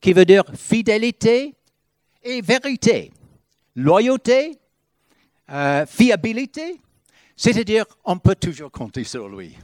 qui 0.00 0.14
veut 0.14 0.24
dire 0.24 0.44
fidélité 0.54 1.54
et 2.22 2.40
vérité, 2.40 3.12
loyauté, 3.74 4.58
euh, 5.50 5.84
fiabilité. 5.86 6.80
C'est-à-dire, 7.36 7.84
on 8.04 8.18
peut 8.18 8.36
toujours 8.36 8.70
compter 8.70 9.04
sur 9.04 9.28
lui. 9.28 9.56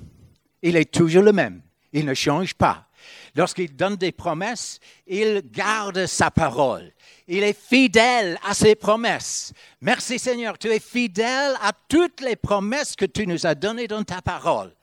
Il 0.63 0.77
est 0.77 0.91
toujours 0.93 1.23
le 1.23 1.33
même. 1.33 1.63
Il 1.95 2.05
ne 2.05 2.15
change 2.15 2.55
pas. 2.55 2.89
Lorsqu'il 3.35 3.75
donne 3.75 3.97
des 3.97 4.13
promesses, 4.13 4.79
il 5.07 5.43
garde 5.51 6.07
sa 6.07 6.31
parole. 6.31 6.93
Il 7.27 7.43
est 7.43 7.59
fidèle 7.59 8.39
à 8.47 8.53
ses 8.53 8.75
promesses. 8.75 9.53
Merci 9.81 10.19
Seigneur, 10.19 10.59
tu 10.59 10.69
es 10.69 10.81
fidèle 10.81 11.55
à 11.63 11.73
toutes 11.89 12.21
les 12.21 12.37
promesses 12.37 12.95
que 12.95 13.07
tu 13.07 13.27
nous 13.27 13.47
as 13.47 13.55
données 13.55 13.89
dans 13.89 14.03
ta 14.03 14.21
parole. 14.21 14.75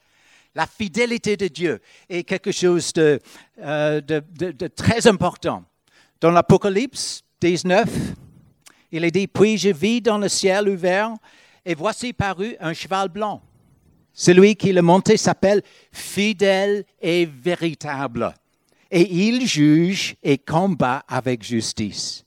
La 0.55 0.65
fidélité 0.65 1.37
de 1.37 1.47
Dieu 1.47 1.79
est 2.09 2.23
quelque 2.23 2.51
chose 2.51 2.91
de, 2.93 3.19
euh, 3.59 4.01
très 4.75 5.05
important. 5.05 5.63
Dans 6.19 6.31
l'Apocalypse 6.31 7.21
19, 7.39 7.87
il 8.91 9.05
est 9.05 9.11
dit, 9.11 9.27
puis 9.27 9.59
je 9.59 9.69
vis 9.69 10.01
dans 10.01 10.17
le 10.17 10.27
ciel 10.27 10.67
ouvert, 10.67 11.13
et 11.63 11.75
voici 11.75 12.13
paru 12.13 12.55
un 12.59 12.73
cheval 12.73 13.09
blanc. 13.09 13.43
Celui 14.19 14.57
qui 14.57 14.73
le 14.73 14.81
montait 14.81 15.15
s'appelle 15.15 15.61
fidèle 15.93 16.83
et 17.01 17.25
véritable. 17.25 18.33
Et 18.91 19.09
il 19.09 19.47
juge 19.47 20.17
et 20.21 20.37
combat 20.37 21.05
avec 21.07 21.41
justice. 21.41 22.25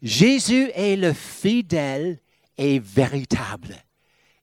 Jésus 0.00 0.70
est 0.74 0.96
le 0.96 1.12
fidèle 1.12 2.20
et 2.56 2.78
véritable. 2.78 3.76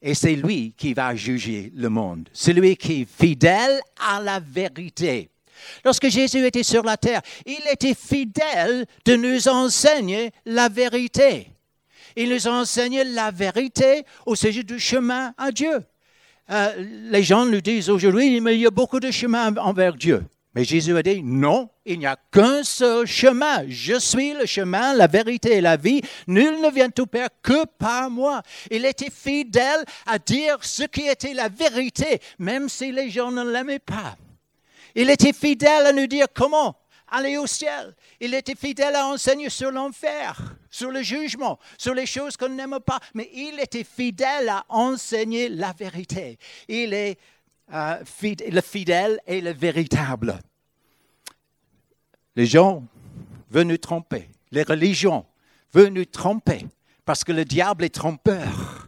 Et 0.04 0.14
c'est 0.14 0.36
lui 0.36 0.76
qui 0.78 0.94
va 0.94 1.16
juger 1.16 1.72
le 1.74 1.90
monde. 1.90 2.30
Celui 2.32 2.78
qui 2.78 3.02
est 3.02 3.08
fidèle 3.10 3.82
à 4.00 4.22
la 4.22 4.40
vérité. 4.40 5.32
Lorsque 5.84 6.10
Jésus 6.10 6.46
était 6.46 6.62
sur 6.62 6.84
la 6.84 6.98
terre, 6.98 7.24
il 7.48 7.64
était 7.72 7.96
fidèle 7.96 8.86
de 9.04 9.16
nous 9.16 9.48
enseigner 9.48 10.30
la 10.46 10.70
vérité. 10.70 11.48
Il 12.16 12.30
nous 12.30 12.48
enseigne 12.48 13.02
la 13.16 13.32
vérité 13.32 14.04
au 14.28 14.36
sujet 14.36 14.62
du 14.62 14.78
chemin 14.78 15.34
à 15.40 15.52
Dieu. 15.52 15.84
Euh, 16.54 16.86
les 17.10 17.24
gens 17.24 17.48
nous 17.48 17.62
disent 17.62 17.90
aujourd'hui, 17.90 18.40
mais 18.40 18.54
il 18.54 18.62
y 18.62 18.68
a 18.68 18.72
beaucoup 18.72 19.00
de 19.00 19.10
chemins 19.10 19.56
envers 19.58 19.96
Dieu. 19.96 20.24
Mais 20.54 20.64
Jésus 20.64 20.96
a 20.96 21.02
dit, 21.02 21.24
non, 21.24 21.68
il 21.84 21.98
n'y 21.98 22.06
a 22.06 22.16
qu'un 22.32 22.64
seul 22.64 23.08
chemin. 23.08 23.64
Je 23.68 23.98
suis 23.98 24.34
le 24.34 24.46
chemin, 24.46 24.94
la 24.94 25.08
vérité 25.08 25.54
et 25.54 25.62
la 25.62 25.78
vie. 25.78 26.02
Nul 26.28 26.62
ne 26.62 26.70
vient 26.70 26.92
au 27.00 27.08
Père 27.08 27.30
que 27.42 27.66
par 27.66 28.12
moi. 28.12 28.44
Il 28.70 28.86
était 28.86 29.10
fidèle 29.10 29.84
à 30.06 30.20
dire 30.20 30.58
ce 30.62 30.84
qui 30.84 31.08
était 31.08 31.34
la 31.34 31.50
vérité, 31.50 32.20
même 32.38 32.70
si 32.70 32.92
les 32.92 33.10
gens 33.10 33.32
ne 33.32 33.44
l'aimaient 33.44 33.80
pas. 33.80 34.16
Il 34.94 35.10
était 35.10 35.34
fidèle 35.34 35.88
à 35.88 35.92
nous 35.92 36.06
dire 36.06 36.28
comment 36.32 36.76
aller 37.10 37.38
au 37.38 37.48
ciel. 37.48 37.96
Il 38.26 38.34
était 38.36 38.56
fidèle 38.56 38.96
à 38.96 39.08
enseigner 39.08 39.50
sur 39.50 39.70
l'enfer, 39.70 40.56
sur 40.70 40.92
le 40.92 41.02
jugement, 41.02 41.60
sur 41.78 41.94
les 41.94 42.06
choses 42.06 42.38
qu'on 42.38 42.48
n'aime 42.48 42.80
pas. 42.80 43.02
Mais 43.14 43.30
il 43.34 43.60
était 43.60 43.84
fidèle 43.84 44.48
à 44.48 44.64
enseigner 44.70 45.50
la 45.50 45.74
vérité. 45.74 46.38
Il 46.70 46.94
est 46.94 47.20
euh, 47.74 47.98
le 48.50 48.62
fidèle 48.62 49.20
et 49.28 49.42
le 49.42 49.52
véritable. 49.52 50.40
Les 52.38 52.46
gens 52.46 52.82
veulent 53.52 53.68
nous 53.68 53.78
tromper. 53.78 54.30
Les 54.52 54.64
religions 54.64 55.26
veulent 55.74 55.92
nous 55.92 56.06
tromper 56.06 56.66
parce 57.04 57.26
que 57.26 57.34
le 57.34 57.44
diable 57.44 57.84
est 57.84 57.94
trompeur. 57.94 58.88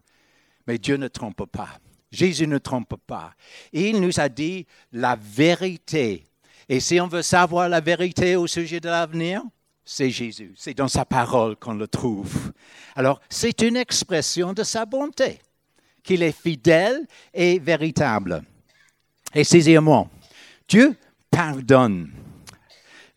Mais 0.66 0.78
Dieu 0.78 0.96
ne 0.96 1.10
trompe 1.10 1.46
pas. 1.52 1.78
Jésus 2.10 2.48
ne 2.48 2.58
trompe 2.58 2.96
pas. 3.06 3.34
Il 3.74 4.00
nous 4.00 4.18
a 4.18 4.30
dit 4.30 4.66
la 4.94 5.18
vérité. 5.18 6.24
Et 6.68 6.80
si 6.80 7.00
on 7.00 7.08
veut 7.08 7.22
savoir 7.22 7.70
la 7.70 7.80
vérité 7.80 8.36
au 8.36 8.48
sujet 8.48 8.80
de 8.80 8.90
l'avenir, 8.90 9.44
c'est 9.84 10.10
Jésus. 10.10 10.54
C'est 10.58 10.74
dans 10.74 10.88
sa 10.88 11.06
parole 11.06 11.56
qu'on 11.56 11.76
le 11.76 11.88
trouve. 11.88 12.52
Alors, 12.96 13.22
c'est 13.30 13.62
une 13.62 13.78
expression 13.78 14.54
de 14.54 14.64
sa 14.64 14.86
bonté, 14.86 15.40
qu'il 16.04 16.24
est 16.24 16.36
fidèle 16.36 17.06
et 17.34 17.60
véritable. 17.60 18.44
Et 19.34 19.44
sixièmement, 19.44 20.10
Dieu 20.68 20.96
pardonne. 21.30 22.12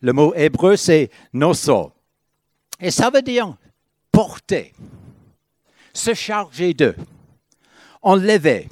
Le 0.01 0.13
mot 0.13 0.33
hébreu, 0.35 0.75
c'est 0.75 1.09
noso. 1.33 1.91
Et 2.79 2.91
ça 2.91 3.09
veut 3.09 3.21
dire 3.21 3.55
porter, 4.11 4.73
se 5.93 6.13
charger 6.13 6.73
d'eux, 6.73 6.95
enlever. 8.01 8.69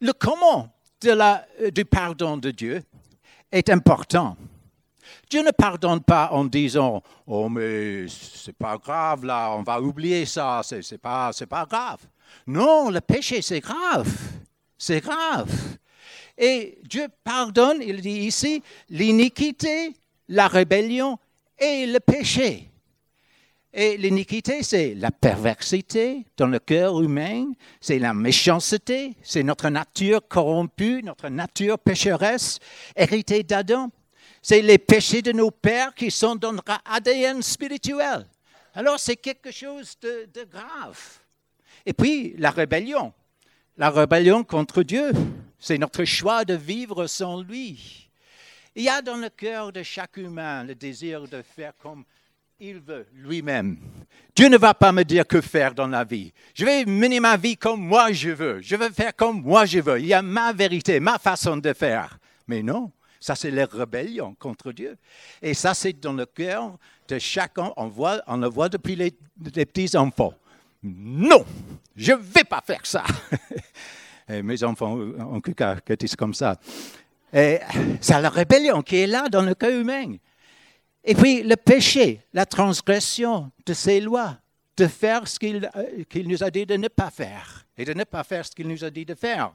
Le 0.00 0.12
comment 0.12 0.72
de 1.00 1.10
la, 1.10 1.46
euh, 1.60 1.70
du 1.70 1.84
pardon 1.84 2.36
de 2.36 2.50
Dieu 2.50 2.82
est 3.50 3.70
important. 3.70 4.36
Dieu 5.30 5.42
ne 5.42 5.50
pardonne 5.50 6.00
pas 6.00 6.30
en 6.32 6.44
disant 6.44 7.02
Oh, 7.26 7.48
mais 7.48 8.06
c'est 8.08 8.56
pas 8.56 8.76
grave 8.76 9.24
là, 9.24 9.54
on 9.56 9.62
va 9.62 9.80
oublier 9.80 10.26
ça, 10.26 10.60
c'est 10.62 10.98
pas, 10.98 11.30
pas 11.48 11.66
grave. 11.66 12.00
Non, 12.46 12.90
le 12.90 13.00
péché, 13.00 13.42
c'est 13.42 13.60
grave. 13.60 14.08
C'est 14.76 15.00
grave. 15.00 15.50
Et 16.36 16.78
Dieu 16.84 17.08
pardonne, 17.24 17.82
il 17.82 18.00
dit 18.00 18.20
ici, 18.20 18.62
l'iniquité, 18.88 19.94
la 20.28 20.46
rébellion 20.46 21.18
et 21.58 21.86
le 21.86 21.98
péché. 21.98 22.67
Et 23.72 23.98
l'iniquité, 23.98 24.62
c'est 24.62 24.94
la 24.94 25.10
perversité 25.10 26.24
dans 26.38 26.46
le 26.46 26.58
cœur 26.58 27.02
humain, 27.02 27.52
c'est 27.80 27.98
la 27.98 28.14
méchanceté, 28.14 29.14
c'est 29.22 29.42
notre 29.42 29.68
nature 29.68 30.26
corrompue, 30.26 31.02
notre 31.02 31.28
nature 31.28 31.78
pécheresse, 31.78 32.58
héritée 32.96 33.42
d'Adam. 33.42 33.90
C'est 34.40 34.62
les 34.62 34.78
péchés 34.78 35.20
de 35.20 35.32
nos 35.32 35.50
pères 35.50 35.94
qui 35.94 36.10
sont 36.10 36.36
dans 36.36 36.52
notre 36.52 36.78
ADN 36.86 37.42
spirituel. 37.42 38.26
Alors 38.72 38.98
c'est 38.98 39.16
quelque 39.16 39.50
chose 39.50 39.98
de, 40.00 40.44
grave. 40.44 41.18
Et 41.84 41.92
puis 41.92 42.34
la 42.38 42.50
rébellion. 42.50 43.12
la 43.76 43.90
rébellion 43.90 44.44
contre 44.44 44.82
Dieu. 44.82 45.12
C'est 45.58 45.78
notre 45.78 46.04
choix 46.04 46.44
de 46.44 46.54
vivre 46.54 47.06
sans 47.06 47.42
lui. 47.42 48.08
Il 48.76 48.84
y 48.84 48.88
a 48.88 49.02
dans 49.02 49.16
le 49.16 49.28
cœur 49.28 49.72
de 49.72 49.82
chaque 49.82 50.16
humain 50.16 50.64
le 50.64 50.74
désir 50.74 51.26
de 51.26 51.42
faire 51.42 51.72
comme 51.76 52.04
il 52.60 52.80
veut 52.80 53.06
lui-même. 53.14 53.76
Dieu 54.34 54.48
ne 54.48 54.58
va 54.58 54.74
pas 54.74 54.90
me 54.90 55.04
dire 55.04 55.24
que 55.26 55.40
faire 55.40 55.74
dans 55.74 55.86
la 55.86 56.02
vie. 56.02 56.32
Je 56.54 56.64
vais 56.64 56.84
mener 56.84 57.20
ma 57.20 57.36
vie 57.36 57.56
comme 57.56 57.80
moi 57.80 58.10
je 58.10 58.30
veux. 58.30 58.60
Je 58.60 58.74
vais 58.74 58.90
faire 58.90 59.14
comme 59.14 59.42
moi 59.42 59.64
je 59.64 59.78
veux. 59.78 60.00
Il 60.00 60.06
y 60.06 60.14
a 60.14 60.22
ma 60.22 60.52
vérité, 60.52 60.98
ma 60.98 61.18
façon 61.18 61.56
de 61.56 61.72
faire. 61.72 62.18
Mais 62.48 62.62
non, 62.62 62.90
ça 63.20 63.36
c'est 63.36 63.52
la 63.52 63.66
rébellion 63.66 64.34
contre 64.40 64.72
Dieu. 64.72 64.96
Et 65.40 65.54
ça 65.54 65.72
c'est 65.72 65.92
dans 65.92 66.12
le 66.12 66.26
cœur 66.26 66.76
de 67.06 67.18
chacun. 67.20 67.72
On, 67.76 67.86
voit, 67.86 68.22
on 68.26 68.38
le 68.38 68.48
voit 68.48 68.68
depuis 68.68 68.96
les, 68.96 69.12
petits 69.64 69.96
enfants. 69.96 70.34
Non, 70.82 71.44
je 71.94 72.12
ne 72.12 72.18
vais 72.18 72.44
pas 72.44 72.62
faire 72.66 72.84
ça. 72.84 73.04
Mes 74.28 74.62
enfants, 74.64 74.98
en 75.20 75.40
tout 75.40 75.54
cas, 75.54 75.76
disent 75.98 76.16
comme 76.16 76.34
ça. 76.34 76.56
C'est 77.32 77.60
la 78.08 78.30
rébellion 78.30 78.82
qui 78.82 78.96
est 78.96 79.06
là 79.06 79.28
dans 79.28 79.42
le 79.42 79.54
cœur 79.54 79.70
humain. 79.70 80.16
Et 81.08 81.14
puis 81.14 81.42
le 81.42 81.56
péché, 81.56 82.20
la 82.34 82.44
transgression 82.44 83.50
de 83.64 83.72
ses 83.72 83.98
lois, 83.98 84.36
de 84.76 84.86
faire 84.86 85.26
ce 85.26 85.38
euh, 85.42 86.04
qu'il 86.04 86.28
nous 86.28 86.44
a 86.44 86.50
dit 86.50 86.66
de 86.66 86.76
ne 86.76 86.88
pas 86.88 87.10
faire 87.10 87.66
et 87.78 87.86
de 87.86 87.94
ne 87.94 88.04
pas 88.04 88.22
faire 88.24 88.44
ce 88.44 88.50
qu'il 88.50 88.68
nous 88.68 88.84
a 88.84 88.90
dit 88.90 89.06
de 89.06 89.14
faire. 89.14 89.50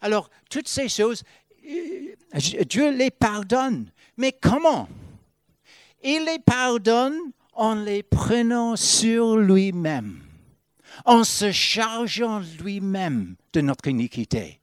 Alors, 0.00 0.30
toutes 0.48 0.68
ces 0.68 0.88
choses, 0.88 1.24
euh, 1.68 2.62
Dieu 2.64 2.92
les 2.92 3.10
pardonne. 3.10 3.90
Mais 4.16 4.30
comment? 4.30 4.88
Il 6.04 6.24
les 6.24 6.38
pardonne 6.38 7.18
en 7.54 7.74
les 7.74 8.04
prenant 8.04 8.76
sur 8.76 9.36
lui-même, 9.36 10.20
en 11.04 11.24
se 11.24 11.50
chargeant 11.50 12.40
lui-même 12.60 13.34
de 13.52 13.62
notre 13.62 13.88
iniquité, 13.88 14.60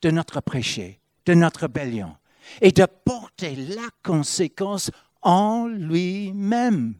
de 0.00 0.10
notre 0.10 0.40
péché, 0.40 0.98
de 1.26 1.34
notre 1.34 1.60
rébellion, 1.60 2.16
et 2.62 2.72
de 2.72 2.86
porter 3.04 3.54
la 3.54 3.88
conséquence 4.02 4.90
en 5.22 5.66
lui-même. 5.66 6.94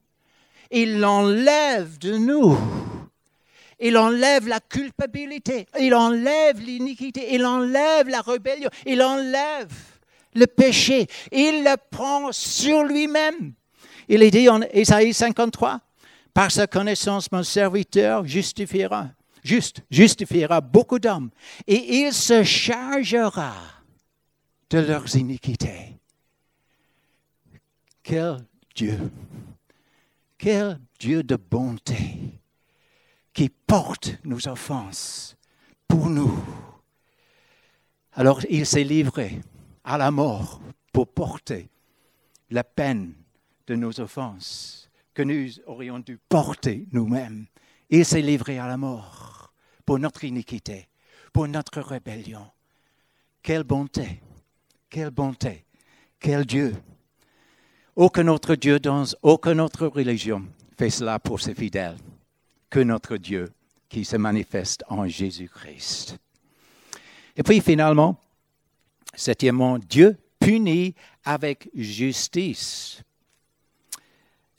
Il 0.70 1.00
l'enlève 1.00 1.98
de 1.98 2.16
nous. 2.16 2.56
Il 3.78 3.98
enlève 3.98 4.46
la 4.46 4.60
culpabilité, 4.60 5.66
il 5.80 5.92
enlève 5.92 6.60
l'iniquité, 6.60 7.34
il 7.34 7.44
enlève 7.44 8.08
la 8.08 8.20
rébellion, 8.20 8.70
il 8.86 9.02
enlève 9.02 9.72
le 10.34 10.46
péché. 10.46 11.08
Il 11.32 11.64
le 11.64 11.74
prend 11.90 12.30
sur 12.30 12.84
lui-même. 12.84 13.54
Il 14.08 14.22
est 14.22 14.30
dit 14.30 14.48
en 14.48 14.60
Isaïe 14.72 15.12
53, 15.12 15.80
par 16.32 16.50
sa 16.50 16.66
connaissance, 16.66 17.30
mon 17.32 17.42
serviteur 17.42 18.24
justifiera, 18.24 19.08
juste, 19.42 19.82
justifiera 19.90 20.60
beaucoup 20.60 20.98
d'hommes, 20.98 21.30
et 21.66 22.02
il 22.02 22.12
se 22.12 22.44
chargera 22.44 23.54
de 24.70 24.78
leurs 24.78 25.14
iniquités. 25.16 25.91
Quel 28.12 28.46
Dieu, 28.74 29.10
quel 30.36 30.78
Dieu 30.98 31.22
de 31.22 31.34
bonté 31.34 32.38
qui 33.32 33.48
porte 33.48 34.18
nos 34.22 34.48
offenses 34.48 35.34
pour 35.88 36.10
nous. 36.10 36.30
Alors 38.12 38.42
il 38.50 38.66
s'est 38.66 38.84
livré 38.84 39.40
à 39.82 39.96
la 39.96 40.10
mort 40.10 40.60
pour 40.92 41.08
porter 41.08 41.70
la 42.50 42.64
peine 42.64 43.14
de 43.66 43.76
nos 43.76 43.98
offenses 43.98 44.90
que 45.14 45.22
nous 45.22 45.48
aurions 45.64 45.98
dû 45.98 46.18
porter 46.28 46.86
nous-mêmes. 46.92 47.46
Il 47.88 48.04
s'est 48.04 48.20
livré 48.20 48.58
à 48.58 48.66
la 48.66 48.76
mort 48.76 49.54
pour 49.86 49.98
notre 49.98 50.24
iniquité, 50.24 50.86
pour 51.32 51.48
notre 51.48 51.80
rébellion. 51.80 52.46
Quelle 53.42 53.64
bonté, 53.64 54.20
quelle 54.90 55.10
bonté, 55.10 55.64
quel 56.20 56.44
Dieu 56.44 56.74
aucun 57.96 58.28
autre 58.28 58.54
Dieu 58.54 58.78
dans 58.78 59.04
aucune 59.22 59.60
autre 59.60 59.86
religion 59.86 60.42
fait 60.78 60.90
cela 60.90 61.18
pour 61.18 61.40
ses 61.40 61.54
fidèles 61.54 61.96
que 62.70 62.80
notre 62.80 63.16
Dieu 63.16 63.52
qui 63.88 64.04
se 64.04 64.16
manifeste 64.16 64.82
en 64.88 65.06
Jésus-Christ. 65.06 66.16
Et 67.36 67.42
puis 67.42 67.60
finalement, 67.60 68.18
septièmement, 69.14 69.78
Dieu 69.78 70.16
punit 70.40 70.94
avec 71.24 71.68
justice. 71.74 73.02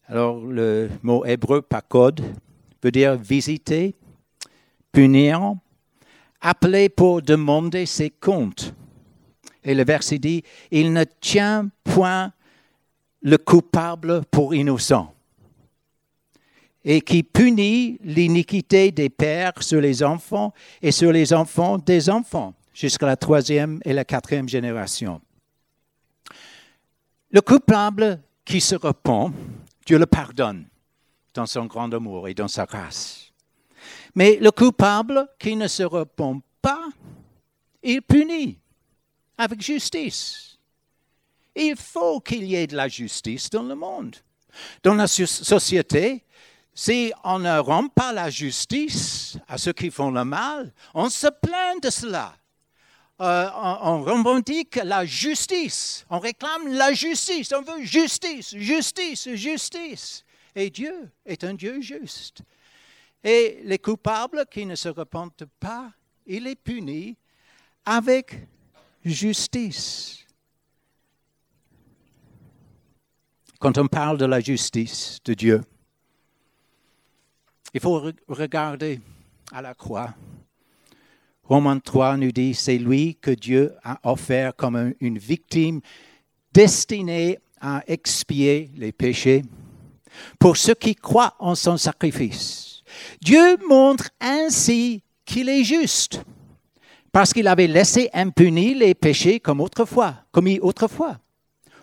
Alors 0.08 0.40
le 0.40 0.90
mot 1.02 1.26
hébreu 1.26 1.62
pakod 1.62 2.22
veut 2.84 2.92
dire 2.92 3.16
visiter, 3.16 3.96
punir, 4.92 5.56
appeler 6.42 6.90
pour 6.90 7.22
demander 7.22 7.86
ses 7.86 8.12
comptes. 8.12 8.74
Et 9.64 9.74
le 9.74 9.84
verset 9.84 10.20
dit, 10.20 10.44
il 10.72 10.94
ne 10.94 11.04
tient 11.04 11.70
point 11.84 12.32
le 13.24 13.38
coupable 13.38 14.24
pour 14.30 14.54
innocent 14.54 15.14
et 16.84 17.02
qui 17.02 17.24
punit 17.24 17.98
l'iniquité 18.04 18.92
des 18.92 19.10
pères 19.10 19.64
sur 19.64 19.80
les 19.80 20.04
enfants 20.04 20.54
et 20.82 20.92
sur 20.92 21.12
les 21.12 21.34
enfants 21.34 21.78
des 21.78 22.10
enfants 22.10 22.54
jusqu'à 22.74 23.06
la 23.06 23.16
troisième 23.16 23.80
et 23.86 23.94
la 23.94 24.04
quatrième 24.04 24.50
génération. 24.50 25.22
Le 27.32 27.42
coupable 27.42 28.22
qui 28.44 28.60
se 28.60 28.76
repent, 28.76 29.32
Dieu 29.86 29.98
le 29.98 30.06
pardonne 30.06 30.66
dans 31.34 31.46
son 31.46 31.66
grand 31.66 31.92
amour 31.94 32.28
et 32.28 32.34
dans 32.34 32.50
sa 32.50 32.66
grâce. 32.66 33.32
Mais 34.16 34.38
le 34.40 34.52
coupable 34.52 35.28
qui 35.40 35.56
ne 35.56 35.68
se 35.68 35.84
repent 35.84 36.42
pas, 36.62 36.90
il 37.82 38.02
punit 38.02 38.60
avec 39.38 39.62
justice. 39.62 40.53
Il 41.56 41.76
faut 41.76 42.20
qu'il 42.20 42.44
y 42.46 42.56
ait 42.56 42.68
de 42.68 42.76
la 42.76 42.88
justice 42.88 43.50
dans 43.50 43.64
le 43.64 43.76
monde. 43.76 44.16
Dans 44.84 44.94
la 44.94 45.08
société, 45.08 46.24
si 46.74 47.12
on 47.24 47.40
ne 47.40 47.60
rend 47.60 47.88
pas 47.88 48.12
la 48.14 48.30
justice 48.30 49.38
à 49.48 49.58
ceux 49.58 49.74
qui 49.74 49.92
font 49.92 50.12
le 50.12 50.26
mal, 50.26 50.74
on 50.94 51.10
se 51.10 51.28
plaint 51.28 51.82
de 51.82 51.90
cela. 51.90 52.36
Euh, 53.22 53.48
on, 53.56 54.02
revendique 54.02 54.76
la 54.84 55.06
justice, 55.06 56.04
on 56.10 56.20
réclame 56.20 56.68
la 56.68 56.94
justice, 56.94 57.54
on 57.54 57.62
veut 57.62 57.84
justice, 57.84 58.56
justice, 58.56 59.30
justice. 59.36 60.26
Et 60.56 60.70
Dieu 60.72 61.12
est 61.26 61.44
un 61.44 61.54
Dieu 61.54 61.80
juste. 61.80 62.42
Et 63.24 63.60
les 63.64 63.78
coupables 63.78 64.46
qui 64.52 64.66
ne 64.66 64.76
se 64.76 64.90
repentent 64.90 65.46
pas, 65.60 65.92
il 66.26 66.48
est 66.48 66.56
puni 66.56 67.16
avec 67.86 68.36
justice. 69.06 70.23
Quand 73.64 73.78
on 73.78 73.88
parle 73.88 74.18
de 74.18 74.26
la 74.26 74.42
justice 74.42 75.20
de 75.24 75.34
Dieu. 75.34 75.62
Il 77.74 77.80
faut 77.80 78.12
regarder 78.28 79.00
à 79.54 79.62
la 79.62 79.74
croix. 79.74 80.14
Romains 81.46 81.80
3 81.80 82.18
nous 82.18 82.34
dit, 82.34 82.54
c'est 82.54 82.78
lui 82.78 83.16
que 83.16 83.32
Dieu 83.32 83.74
a 83.82 84.02
offert 84.04 84.54
comme 84.54 84.94
une 85.00 85.18
victime 85.18 85.80
destinée 86.52 87.40
à 87.62 87.82
expier 87.88 88.70
les 88.76 88.92
péchés 88.92 89.44
pour 90.38 90.58
ceux 90.58 90.76
qui 90.76 90.94
croient 90.94 91.36
en 91.40 91.56
son 91.56 91.78
sacrifice. 91.78 92.84
Dieu 93.22 93.56
montre 93.70 94.10
ainsi 94.20 95.04
qu'il 95.24 95.48
est 95.48 95.64
juste 95.64 96.22
parce 97.14 97.32
qu'il 97.32 97.48
avait 97.48 97.68
laissé 97.68 98.10
impunis 98.12 98.74
les 98.74 98.94
péchés 98.94 99.40
comme 99.40 99.62
autrefois, 99.62 100.16
commis 100.34 100.60
autrefois, 100.60 101.18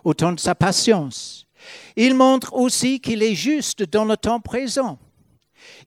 au 0.03 0.13
temps 0.13 0.33
de 0.33 0.39
sa 0.39 0.53
patience. 0.53 1.47
Il 1.95 2.15
montre 2.15 2.53
aussi 2.53 2.99
qu'il 2.99 3.23
est 3.23 3.35
juste 3.35 3.83
dans 3.83 4.05
le 4.05 4.17
temps 4.17 4.39
présent. 4.39 4.99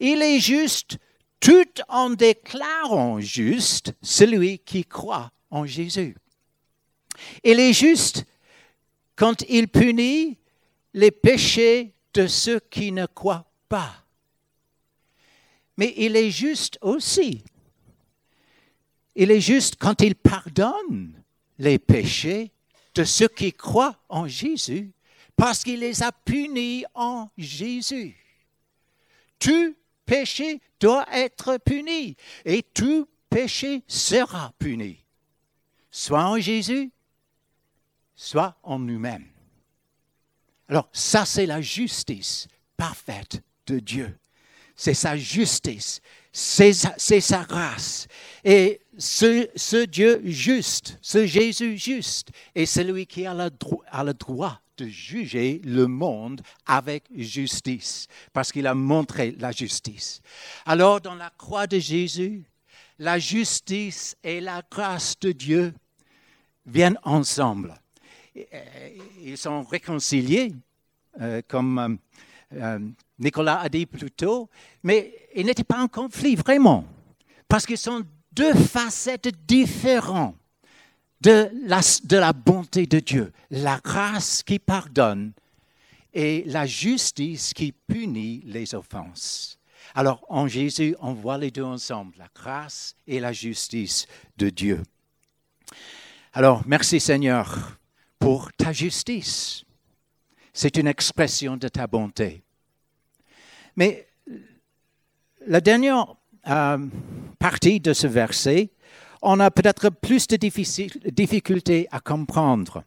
Il 0.01 0.23
est 0.23 0.41
juste 0.41 0.99
tout 1.41 1.83
en 1.89 2.11
déclarant 2.11 3.21
juste 3.21 3.93
celui 4.03 4.59
qui 4.59 4.85
croit 4.85 5.31
en 5.51 5.67
Jésus. 5.67 6.17
Il 7.43 7.61
est 7.61 7.73
juste 7.73 8.25
quand 9.17 9.45
il 9.49 9.69
punit 9.69 10.39
les 10.95 11.11
péchés 11.11 11.93
de 12.15 12.27
ceux 12.27 12.61
qui 12.61 12.93
ne 12.93 13.07
croient 13.07 13.47
pas. 13.69 14.05
Mais 15.77 15.93
il 15.97 16.17
est 16.17 16.31
juste 16.31 16.79
aussi. 16.81 17.43
Il 19.17 19.31
est 19.31 19.41
juste 19.41 19.77
quand 19.79 20.01
il 20.01 20.15
pardonne 20.15 21.23
les 21.59 21.79
péchés 21.79 22.53
de 22.95 23.05
ceux 23.05 23.29
qui 23.29 23.53
croient 23.53 23.97
en 24.09 24.27
Jésus 24.27 24.93
parce 25.37 25.63
qu'il 25.63 25.81
les 25.81 26.03
a 26.03 26.13
punis 26.13 26.85
en 26.95 27.29
Jésus. 27.37 28.17
Tout 29.39 29.75
péché 30.07 30.61
doit 30.81 31.07
être 31.13 31.59
puni 31.59 32.17
et 32.45 32.63
tout 32.63 33.09
péché 33.29 33.83
sera 33.89 34.53
puni, 34.59 35.03
soit 35.91 36.25
en 36.25 36.39
Jésus, 36.39 36.91
soit 38.15 38.57
en 38.63 38.79
nous-mêmes. 38.79 39.27
Alors 40.69 40.89
ça, 40.93 41.27
c'est 41.27 41.47
la 41.47 41.61
justice 41.61 42.47
parfaite 42.77 43.43
de 43.67 43.79
Dieu. 43.79 44.17
c'est 44.77 44.95
sa 44.95 45.17
justice, 45.17 46.01
c'est 46.33 46.73
sa, 46.73 47.45
grâce. 47.45 48.09
Et 48.45 48.81
ce, 48.99 49.85
Dieu 49.85 50.21
juste, 50.25 50.99
ce 51.01 51.27
Jésus 51.27 51.79
juste, 51.79 52.31
est 52.55 52.67
celui 52.67 53.07
qui 53.07 53.25
a 53.27 53.35
le, 53.35 53.51
a 53.91 54.05
le 54.05 54.15
droit 54.15 54.61
de 54.77 54.87
juger 54.87 55.61
le 55.65 55.87
monde 55.87 56.41
avec 56.67 57.05
justice, 57.17 58.07
parce 58.33 58.53
qu'il 58.53 58.67
a 58.67 58.75
montré 58.75 59.35
la 59.39 59.53
justice. 59.53 60.21
Alors, 60.67 61.01
dans 61.01 61.15
la 61.15 61.31
croix 61.31 61.67
de 61.67 61.79
Jésus, 61.79 62.45
la 62.99 63.19
justice 63.19 64.17
et 64.23 64.41
la 64.41 64.63
grâce 64.71 65.19
de 65.21 65.33
Dieu 65.33 65.75
viennent 66.67 66.99
ensemble. 67.03 67.75
Ils 69.23 69.39
sont 69.39 69.63
réconciliés, 69.63 70.53
euh, 71.21 71.43
comme 71.47 71.79
euh, 71.79 71.97
euh, 72.55 72.79
Nicolas 73.19 73.61
a 73.61 73.69
dit 73.69 73.87
plus 73.87 74.11
tôt, 74.11 74.49
mais 74.83 75.15
ils 75.35 75.47
n'étaient 75.47 75.65
pas 75.65 75.81
en 75.81 75.89
conflit 75.89 76.35
vraiment, 76.35 76.85
parce 77.49 77.67
qu'ils 77.67 77.79
sont 77.79 78.03
deux 78.33 78.55
facettes 78.55 79.29
différentes 79.47 80.37
de 81.25 81.51
la, 81.67 81.81
de 82.05 82.17
la 82.19 82.33
bonté 82.33 82.87
de 82.87 83.01
Dieu, 83.01 83.33
la 83.51 83.81
grâce 83.83 84.43
qui 84.43 84.59
pardonne 84.59 85.33
et 86.13 86.45
la 86.47 86.67
justice 86.67 87.55
qui 87.55 87.73
punit 87.73 88.43
les 88.45 88.75
offenses. 88.75 89.59
Alors 89.95 90.25
en 90.29 90.47
Jésus, 90.47 90.95
on 91.01 91.15
voit 91.15 91.39
les 91.39 91.51
deux 91.51 91.65
ensemble, 91.65 92.15
la 92.19 92.29
grâce 92.35 92.95
et 93.07 93.21
la 93.21 93.33
justice 93.33 94.07
de 94.37 94.51
Dieu. 94.51 94.83
Alors 96.35 96.63
merci 96.67 97.01
Seigneur 97.01 97.79
pour 98.19 98.53
ta 98.53 98.73
justice. 98.73 99.65
C'est 100.53 100.77
une 100.77 100.87
expression 100.87 101.57
de 101.57 101.69
ta 101.69 101.87
bonté. 101.87 102.43
Mais 103.77 104.07
la 105.47 105.61
dernière 105.61 106.15
euh, 106.49 106.79
partie 107.39 107.81
de 107.81 107.93
ce 107.93 108.07
verset, 108.07 108.71
on 109.25 109.41
a 109.41 109.51
peut-être 109.51 109.89
plus 109.89 110.27
de 110.27 110.37
difficultés 110.37 111.89
à 111.91 111.99
comprendre. 112.01 112.85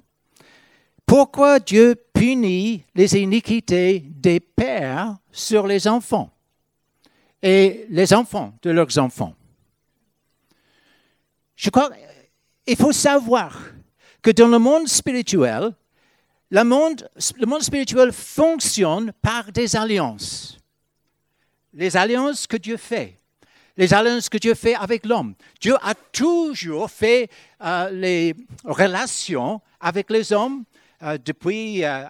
Pourquoi 1.06 1.60
Dieu 1.60 1.96
punit 2.14 2.84
les 2.96 3.18
iniquités 3.18 4.00
des 4.00 4.40
pères 4.40 5.18
sur 5.32 5.66
les 5.66 5.88
enfants 5.88 6.32
et 7.42 7.86
les 7.90 8.14
enfants 8.14 8.54
de 8.62 8.70
leurs 8.70 8.98
enfants? 9.00 9.34
Je 11.56 11.70
crois 11.70 11.90
qu'il 12.66 12.76
faut 12.76 12.92
savoir 12.92 13.60
que 14.22 14.32
dans 14.32 14.48
le 14.48 14.60
monde 14.60 14.88
spirituel, 14.88 15.74
le 16.50 16.64
monde, 16.64 17.08
spirituel 17.62 18.12
fonctionne 18.12 19.12
par 19.22 19.52
des 19.52 19.76
alliances. 19.76 20.60
Les 21.74 21.98
alliances 21.98 22.48
que 22.48 22.58
Dieu 22.58 22.78
fait 22.78 23.20
les 23.78 23.94
alliances 23.94 24.28
que 24.28 24.38
Dieu 24.38 24.56
fait 24.56 24.76
avec 24.76 25.06
l'homme. 25.06 25.36
Dieu 25.62 25.76
a 25.82 25.94
toujours 26.12 26.90
fait 26.90 27.30
euh, 27.64 27.90
les 27.92 28.36
relations 28.64 29.62
avec 29.80 30.10
les 30.10 30.34
hommes 30.34 30.64
euh, 31.04 31.18
depuis 31.24 31.84
euh, 31.84 32.06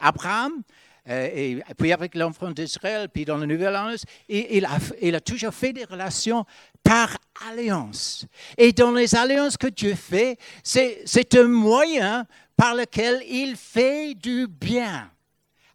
Abraham. 0.00 0.62
et 1.08 1.62
puis 1.78 1.92
avec 1.92 2.16
l'enfant 2.16 2.50
d'Israël, 2.50 3.08
puis 3.08 3.24
dans 3.24 3.36
la 3.36 3.46
Nouvelle 3.46 3.76
Alliance, 3.76 4.04
il, 4.28 4.64
a, 4.64 4.78
il 5.00 5.14
a 5.14 5.20
toujours 5.20 5.54
fait 5.54 5.72
des 5.72 5.84
relations 5.84 6.44
par 6.82 7.16
alliance. 7.48 8.26
Et 8.58 8.72
dans 8.72 8.92
les 8.92 9.14
alliances 9.14 9.56
que 9.56 9.68
Dieu 9.68 9.94
fait, 9.94 10.38
c'est 10.64 11.34
un 11.34 11.48
moyen 11.48 12.26
par 12.56 12.74
lequel 12.74 13.22
il 13.28 13.54
fait 13.56 14.14
du 14.14 14.48
bien 14.48 15.10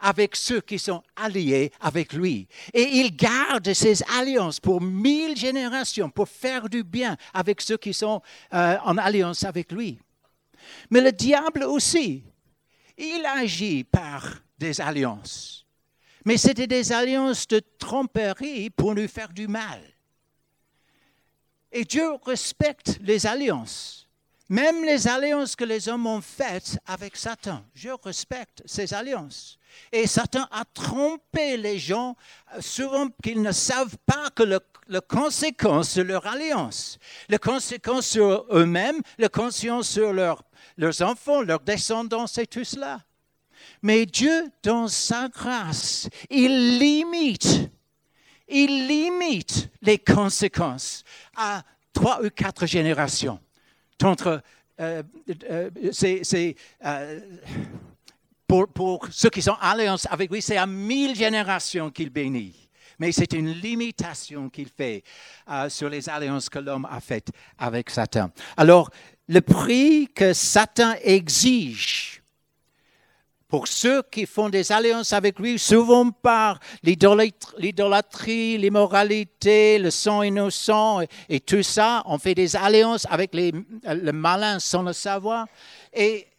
avec 0.01 0.35
ceux 0.35 0.59
qui 0.59 0.79
sont 0.79 1.03
alliés 1.15 1.71
avec 1.79 2.13
lui. 2.13 2.47
Et 2.73 2.97
il 2.97 3.15
garde 3.15 3.71
ses 3.73 4.03
alliances 4.17 4.59
pour 4.59 4.81
mille 4.81 5.37
générations, 5.37 6.09
pour 6.09 6.27
faire 6.27 6.67
du 6.67 6.83
bien 6.83 7.15
avec 7.33 7.61
ceux 7.61 7.77
qui 7.77 7.93
sont 7.93 8.21
euh, 8.53 8.77
en 8.83 8.97
alliance 8.97 9.43
avec 9.43 9.71
lui. 9.71 9.99
Mais 10.89 11.01
le 11.01 11.11
diable 11.11 11.63
aussi, 11.63 12.23
il 12.97 13.25
agit 13.25 13.83
par 13.83 14.41
des 14.57 14.81
alliances. 14.81 15.65
Mais 16.25 16.37
c'était 16.37 16.67
des 16.67 16.91
alliances 16.91 17.47
de 17.47 17.61
tromperie 17.79 18.69
pour 18.69 18.93
nous 18.93 19.07
faire 19.07 19.33
du 19.33 19.47
mal. 19.47 19.81
Et 21.71 21.85
Dieu 21.85 22.11
respecte 22.25 22.99
les 23.01 23.25
alliances. 23.25 24.00
Même 24.51 24.83
les 24.83 25.07
alliances 25.07 25.55
que 25.55 25.63
les 25.63 25.87
hommes 25.87 26.05
ont 26.05 26.19
faites 26.19 26.77
avec 26.85 27.15
Satan, 27.15 27.63
je 27.73 27.87
respecte 28.03 28.61
ces 28.65 28.93
alliances. 28.93 29.57
Et 29.93 30.05
Satan 30.07 30.45
a 30.51 30.65
trompé 30.65 31.55
les 31.55 31.79
gens, 31.79 32.17
euh, 32.53 32.59
souvent 32.59 33.07
qu'ils 33.23 33.41
ne 33.41 33.53
savent 33.53 33.95
pas 34.05 34.29
que 34.35 34.43
le, 34.43 34.59
conséquence 35.07 35.95
de 35.95 36.01
leur 36.01 36.27
alliance, 36.27 36.99
les 37.29 37.37
conséquences 37.37 38.07
sur 38.07 38.45
eux-mêmes, 38.51 38.99
les 39.17 39.29
conséquences 39.29 39.87
sur 39.87 40.11
leurs 40.11 41.01
enfants, 41.01 41.43
leurs 41.43 41.61
descendants, 41.61 42.27
c'est 42.27 42.47
tout 42.47 42.65
cela. 42.65 42.99
Mais 43.81 44.05
Dieu, 44.05 44.51
dans 44.63 44.89
sa 44.89 45.29
grâce, 45.29 46.09
il 46.29 46.77
limite, 46.77 47.71
il 48.49 48.85
limite 48.85 49.69
les 49.81 49.97
conséquences 49.97 51.05
à 51.37 51.63
trois 51.93 52.21
ou 52.21 52.29
quatre 52.29 52.65
générations 52.65 53.39
entre, 54.03 54.41
euh, 54.79 55.03
euh, 55.49 55.69
c'est, 55.91 56.55
euh, 56.85 57.19
pour, 58.47 59.07
ceux 59.11 59.29
qui 59.29 59.41
sont 59.41 59.55
alliance 59.61 60.07
avec 60.09 60.31
lui, 60.31 60.41
c'est 60.41 60.57
à 60.57 60.65
mille 60.65 61.15
générations 61.15 61.89
qu'il 61.89 62.09
bénit. 62.09 62.69
Mais 62.99 63.11
c'est 63.11 63.33
une 63.33 63.51
limitation 63.51 64.49
qu'il 64.49 64.67
fait 64.67 65.03
sur 65.69 65.89
les 65.89 66.07
alliances 66.07 66.49
que 66.49 66.59
l'homme 66.59 66.87
a 66.89 66.99
faites 66.99 67.29
avec 67.57 67.89
Satan. 67.89 68.29
Alors, 68.57 68.91
le 69.27 69.41
prix 69.41 70.07
que 70.13 70.33
Satan 70.33 70.93
exige 71.01 72.20
pour 73.51 73.67
ceux 73.67 74.01
qui 74.03 74.25
font 74.25 74.47
des 74.47 74.71
alliances 74.71 75.11
avec 75.11 75.37
lui, 75.37 75.59
souvent 75.59 76.09
par 76.09 76.57
l'idolâtrie, 76.83 78.57
l'immoralité, 78.57 79.77
le 79.77 79.91
sang 79.91 80.21
innocent 80.23 81.01
et, 81.27 81.41
tout 81.41 81.61
ça, 81.61 82.01
on 82.05 82.17
fait 82.17 82.33
des 82.33 82.55
alliances 82.55 83.05
avec 83.09 83.35
les, 83.35 83.51
le 83.51 84.11
malin 84.13 84.57
sans 84.59 84.83
le 84.83 84.93
savoir. 84.93 85.47
Et, 85.91 86.29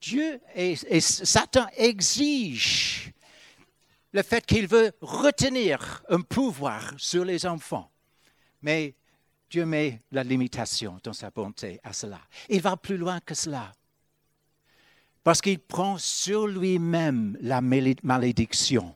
Dieu 0.00 0.40
et, 0.54 0.76
Satan 1.00 1.66
exige 1.76 3.12
le 4.12 4.22
fait 4.22 4.46
qu'il 4.46 4.68
veut 4.68 4.92
retenir 5.00 6.04
un 6.08 6.20
pouvoir 6.20 6.92
sur 6.98 7.24
les 7.24 7.46
enfants. 7.46 7.90
Mais 8.62 8.94
Dieu 9.50 9.66
met 9.66 10.02
la 10.12 10.22
limitation 10.22 11.00
dans 11.02 11.12
sa 11.12 11.30
bonté 11.30 11.80
à 11.82 11.92
cela. 11.92 12.20
Il 12.48 12.62
va 12.62 12.76
plus 12.76 12.96
loin 12.96 13.18
que 13.18 13.34
cela. 13.34 13.72
Parce 15.24 15.40
qu'il 15.40 15.58
prend 15.58 15.96
sur 15.96 16.46
lui-même 16.46 17.38
la 17.40 17.62
malédiction. 17.62 18.94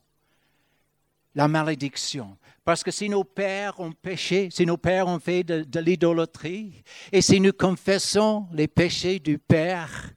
La 1.35 1.49
malédiction. 1.49 2.37
Parce 2.67 2.85
que 2.85 2.91
si 2.91 3.09
nos 3.09 3.25
pères 3.25 3.81
ont 3.81 3.93
péché, 3.93 4.51
si 4.53 4.67
nos 4.67 4.77
pères 4.77 5.09
ont 5.09 5.19
fait 5.19 5.43
de, 5.43 5.81
l'idolâtrie, 5.81 6.85
et 7.11 7.23
si 7.23 7.41
nous 7.41 7.55
confessons 7.55 8.47
les 8.53 8.69
péchés 8.69 9.19
du 9.19 9.39
Père, 9.39 10.13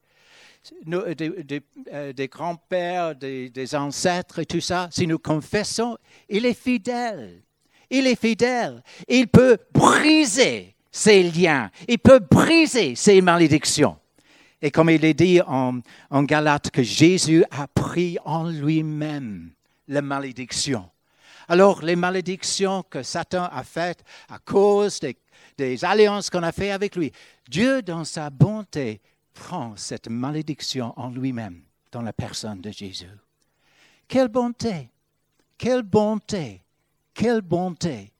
euh, 0.91 2.13
des, 2.13 2.27
grands-pères, 2.27 3.15
des, 3.15 3.49
des, 3.49 3.73
ancêtres 3.73 4.39
et 4.39 4.45
tout 4.45 4.59
ça, 4.59 4.89
si 4.91 5.07
nous 5.07 5.17
confessons, 5.17 5.97
il 6.27 6.45
est 6.45 6.59
fidèle. 6.61 7.41
Il 7.89 8.05
est 8.05 8.19
fidèle. 8.19 8.83
Il 9.07 9.29
peut 9.29 9.57
briser 9.73 10.75
ces 10.91 11.23
liens. 11.23 11.71
Il 11.87 11.99
peut 11.99 12.19
briser 12.19 12.95
ces 12.95 13.21
malédictions. 13.21 13.97
Et 14.61 14.71
comme 14.71 14.89
il 14.89 15.03
est 15.03 15.13
dit 15.13 15.41
en, 15.41 15.81
Galate, 16.23 16.69
que 16.69 16.83
Jésus 16.83 17.43
a 17.49 17.67
pris 17.67 18.17
en 18.25 18.47
lui-même 18.47 19.51
la 19.87 20.01
malédiction. 20.01 20.89
Alors, 21.47 21.81
les 21.81 21.95
malédictions 21.95 22.83
que 22.83 23.03
Satan 23.03 23.49
a 23.51 23.63
faites 23.63 24.03
à 24.29 24.39
cause 24.39 24.99
des 25.57 25.85
alliances 25.85 26.29
qu'on 26.29 26.43
a 26.43 26.51
faites 26.51 26.71
avec 26.71 26.95
lui, 26.95 27.11
Dieu, 27.49 27.81
dans 27.81 28.05
sa 28.05 28.29
bonté, 28.29 29.01
prend 29.33 29.75
cette 29.75 30.07
malédiction 30.07 30.93
en 30.97 31.09
lui-même 31.09 31.61
dans 31.91 32.01
la 32.01 32.13
personne 32.13 32.61
de 32.61 32.71
Jésus. 32.71 33.09
Quelle 34.07 34.27
bonté, 34.27 34.89
quelle 35.57 35.83
bonté, 35.83 36.61
quelle 37.13 37.41
bonté. 37.41 38.11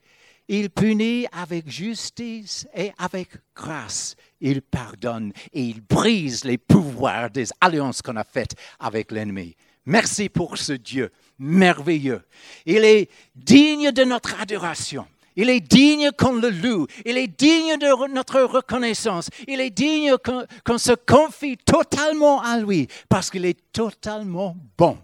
Il 0.48 0.70
punit 0.70 1.26
avec 1.32 1.68
justice 1.70 2.66
et 2.74 2.92
avec 2.98 3.28
grâce. 3.54 4.16
Il 4.40 4.62
pardonne 4.62 5.32
et 5.52 5.62
il 5.62 5.80
brise 5.80 6.44
les 6.44 6.58
pouvoirs 6.58 7.30
des 7.30 7.48
alliances 7.60 8.02
qu'on 8.02 8.16
a 8.16 8.24
faites 8.24 8.54
avec 8.78 9.12
l'ennemi. 9.12 9.56
Merci 9.86 10.28
pour 10.28 10.58
ce 10.58 10.72
Dieu 10.72 11.10
merveilleux. 11.38 12.22
Il 12.66 12.84
est 12.84 13.10
digne 13.34 13.92
de 13.92 14.04
notre 14.04 14.40
adoration. 14.40 15.06
Il 15.34 15.48
est 15.48 15.60
digne 15.60 16.10
qu'on 16.10 16.34
le 16.34 16.50
loue. 16.50 16.86
Il 17.06 17.16
est 17.16 17.28
digne 17.28 17.78
de 17.78 18.12
notre 18.12 18.42
reconnaissance. 18.42 19.30
Il 19.48 19.60
est 19.60 19.70
digne 19.70 20.14
qu'on 20.18 20.78
se 20.78 20.92
confie 20.92 21.56
totalement 21.56 22.42
à 22.42 22.58
lui 22.58 22.86
parce 23.08 23.30
qu'il 23.30 23.46
est 23.46 23.72
totalement 23.72 24.56
bon. 24.76 24.98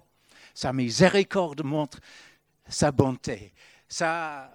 Sa 0.52 0.72
miséricorde 0.72 1.64
montre 1.64 1.98
sa 2.68 2.92
bonté 2.92 3.52
sa, 3.88 4.50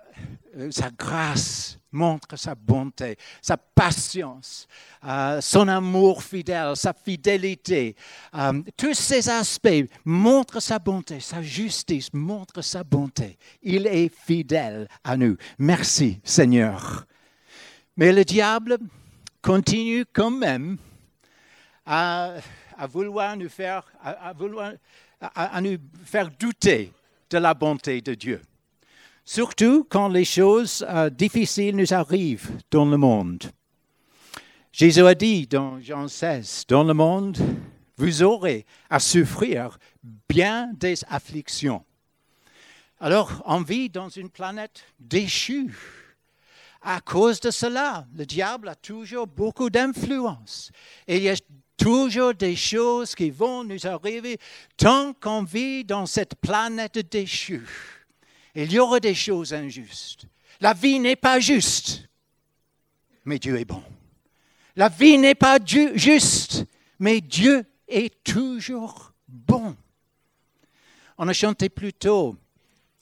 sa 0.71 0.89
grâce 0.91 1.79
montre 1.93 2.35
sa 2.35 2.55
bonté, 2.55 3.17
sa 3.41 3.55
patience, 3.55 4.67
euh, 5.05 5.39
son 5.41 5.67
amour 5.67 6.23
fidèle, 6.23 6.75
sa 6.75 6.93
fidélité. 6.93 7.95
Euh, 8.35 8.61
tous 8.75 8.95
ces 8.95 9.29
aspects 9.29 9.85
montrent 10.03 10.59
sa 10.59 10.79
bonté, 10.79 11.19
sa 11.19 11.41
justice 11.41 12.11
montre 12.13 12.61
sa 12.61 12.83
bonté. 12.83 13.37
Il 13.61 13.87
est 13.87 14.09
fidèle 14.13 14.87
à 15.03 15.15
nous. 15.15 15.37
Merci 15.59 16.19
Seigneur. 16.23 17.05
Mais 17.95 18.11
le 18.11 18.25
diable 18.25 18.77
continue 19.41 20.05
quand 20.11 20.31
même 20.31 20.77
à, 21.85 22.35
vouloir 22.89 23.37
nous 23.37 23.49
faire, 23.49 23.85
à, 24.01 24.33
vouloir, 24.33 24.73
à 25.21 25.61
nous 25.61 25.77
faire 26.05 26.29
douter 26.31 26.91
de 27.29 27.37
la 27.37 27.53
bonté 27.53 28.01
de 28.01 28.15
Dieu. 28.15 28.41
Surtout 29.25 29.85
quand 29.89 30.09
les 30.09 30.25
choses 30.25 30.85
euh, 30.89 31.09
difficiles 31.09 31.75
nous 31.75 31.93
arrivent 31.93 32.51
dans 32.69 32.85
le 32.85 32.97
monde. 32.97 33.43
Jésus 34.71 35.05
a 35.05 35.15
dit 35.15 35.47
dans 35.47 35.79
Jean 35.79 36.07
16, 36.07 36.65
dans 36.67 36.83
le 36.83 36.93
monde, 36.93 37.37
vous 37.97 38.23
aurez 38.23 38.65
à 38.89 38.99
souffrir 38.99 39.77
bien 40.27 40.71
des 40.73 40.95
afflictions. 41.07 41.85
Alors, 42.99 43.41
on 43.45 43.61
vit 43.61 43.89
dans 43.89 44.09
une 44.09 44.29
planète 44.29 44.83
déchue. 44.99 45.73
À 46.81 46.99
cause 46.99 47.39
de 47.39 47.51
cela, 47.51 48.05
le 48.15 48.25
diable 48.25 48.67
a 48.67 48.75
toujours 48.75 49.27
beaucoup 49.27 49.69
d'influence. 49.69 50.71
Et 51.07 51.17
il 51.17 51.23
y 51.23 51.29
a 51.29 51.35
toujours 51.77 52.33
des 52.33 52.55
choses 52.55 53.15
qui 53.15 53.29
vont 53.29 53.63
nous 53.63 53.87
arriver 53.87 54.37
tant 54.75 55.13
qu'on 55.13 55.43
vit 55.43 55.85
dans 55.85 56.05
cette 56.05 56.35
planète 56.35 56.97
déchue. 57.09 57.65
Il 58.55 58.71
y 58.71 58.79
aura 58.79 58.99
des 58.99 59.15
choses 59.15 59.53
injustes. 59.53 60.25
La 60.61 60.73
vie 60.73 60.99
n'est 60.99 61.15
pas 61.15 61.39
juste, 61.39 62.07
mais 63.25 63.39
Dieu 63.39 63.59
est 63.59 63.65
bon. 63.65 63.83
La 64.75 64.89
vie 64.89 65.17
n'est 65.17 65.35
pas 65.35 65.59
juste, 65.63 66.65
mais 66.99 67.21
Dieu 67.21 67.65
est 67.87 68.23
toujours 68.23 69.13
bon. 69.27 69.75
On 71.17 71.27
a 71.27 71.33
chanté 71.33 71.69
plus 71.69 71.93
tôt 71.93 72.35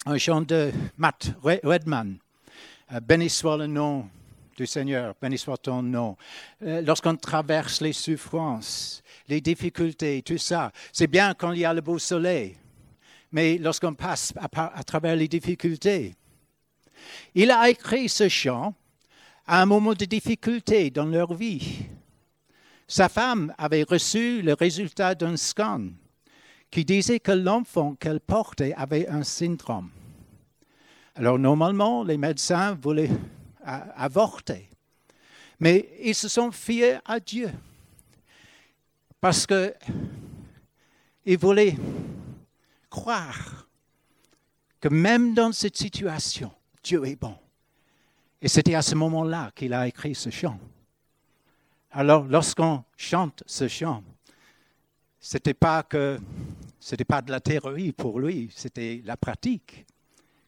un 0.06 0.18
chant 0.18 0.42
de 0.42 0.72
Matt 0.98 1.34
Redman. 1.44 2.18
Euh, 2.94 3.00
béni 3.00 3.30
soit 3.30 3.58
le 3.58 3.68
nom 3.68 4.10
du 4.58 4.66
Seigneur, 4.66 5.16
béni 5.22 5.38
soit 5.38 5.58
ton 5.58 5.82
nom. 5.82 6.18
Euh, 6.64 6.82
lorsqu'on 6.82 7.16
traverse 7.16 7.82
les 7.82 7.94
souffrances, 7.94 9.02
les 9.28 9.40
difficultés, 9.40 10.22
tout 10.24 10.38
ça, 10.38 10.72
c'est 10.92 11.08
bien 11.08 11.34
quand 11.34 11.52
il 11.52 11.60
y 11.60 11.66
a 11.66 11.74
le 11.74 11.82
beau 11.82 12.00
soleil 12.00 12.58
mais 13.32 13.58
lorsqu'on 13.58 13.94
passe 13.94 14.34
à, 14.38 14.84
travers 14.84 15.16
les 15.16 15.28
difficultés. 15.28 16.16
Il 17.34 17.52
a 17.52 17.70
écrit 17.70 18.10
ce 18.10 18.28
chant 18.30 18.74
à 19.48 19.62
un 19.62 19.66
moment 19.66 19.94
de 19.94 20.06
difficulté 20.06 20.92
dans 20.92 21.06
leur 21.06 21.34
vie. 21.34 21.86
Sa 22.88 23.10
femme 23.10 23.54
avait 23.58 23.84
reçu 23.84 24.42
le 24.42 24.54
résultat 24.54 25.16
d'un 25.16 25.38
scan 25.38 25.88
qui 26.70 26.86
disait 26.86 27.20
que 27.20 27.32
l'enfant 27.32 27.96
qu'elle 27.96 28.20
portait 28.20 28.74
avait 28.74 29.08
un 29.08 29.24
syndrome. 29.24 29.90
Alors 31.16 31.40
normalement, 31.40 32.04
les 32.04 32.18
médecins 32.18 32.78
voulaient 32.82 33.10
avorter, 33.64 34.70
mais 35.60 35.90
ils 36.02 36.16
se 36.16 36.28
sont 36.28 36.52
fiés 36.52 36.98
à 37.06 37.20
Dieu 37.20 37.50
parce 39.20 39.46
qu'ils 39.46 41.38
voulaient 41.38 41.76
croire 42.92 43.68
que 44.80 44.90
même 44.90 45.34
dans 45.34 45.52
cette 45.52 45.78
situation, 45.78 46.52
Dieu 46.84 47.04
est 47.06 47.16
bon. 47.16 47.36
Et 48.42 48.48
c'était 48.48 48.76
à 48.76 48.84
ce 48.84 48.94
moment-là 48.94 49.52
qu'il 49.56 49.74
a 49.74 49.88
écrit 49.88 50.14
ce 50.14 50.30
chant. 50.30 50.60
Alors, 51.92 52.26
lorsqu'on 52.26 52.84
chante 52.98 53.44
ce 53.48 53.68
chant, 53.68 54.04
c'était 55.20 55.54
pas 55.54 55.82
que 55.84 56.20
c'était 56.80 57.06
pas 57.06 57.22
de 57.22 57.32
la 57.32 57.40
théorie 57.40 57.92
pour 57.92 58.20
lui, 58.20 58.52
c'était 58.56 59.02
la 59.06 59.18
pratique. 59.18 59.86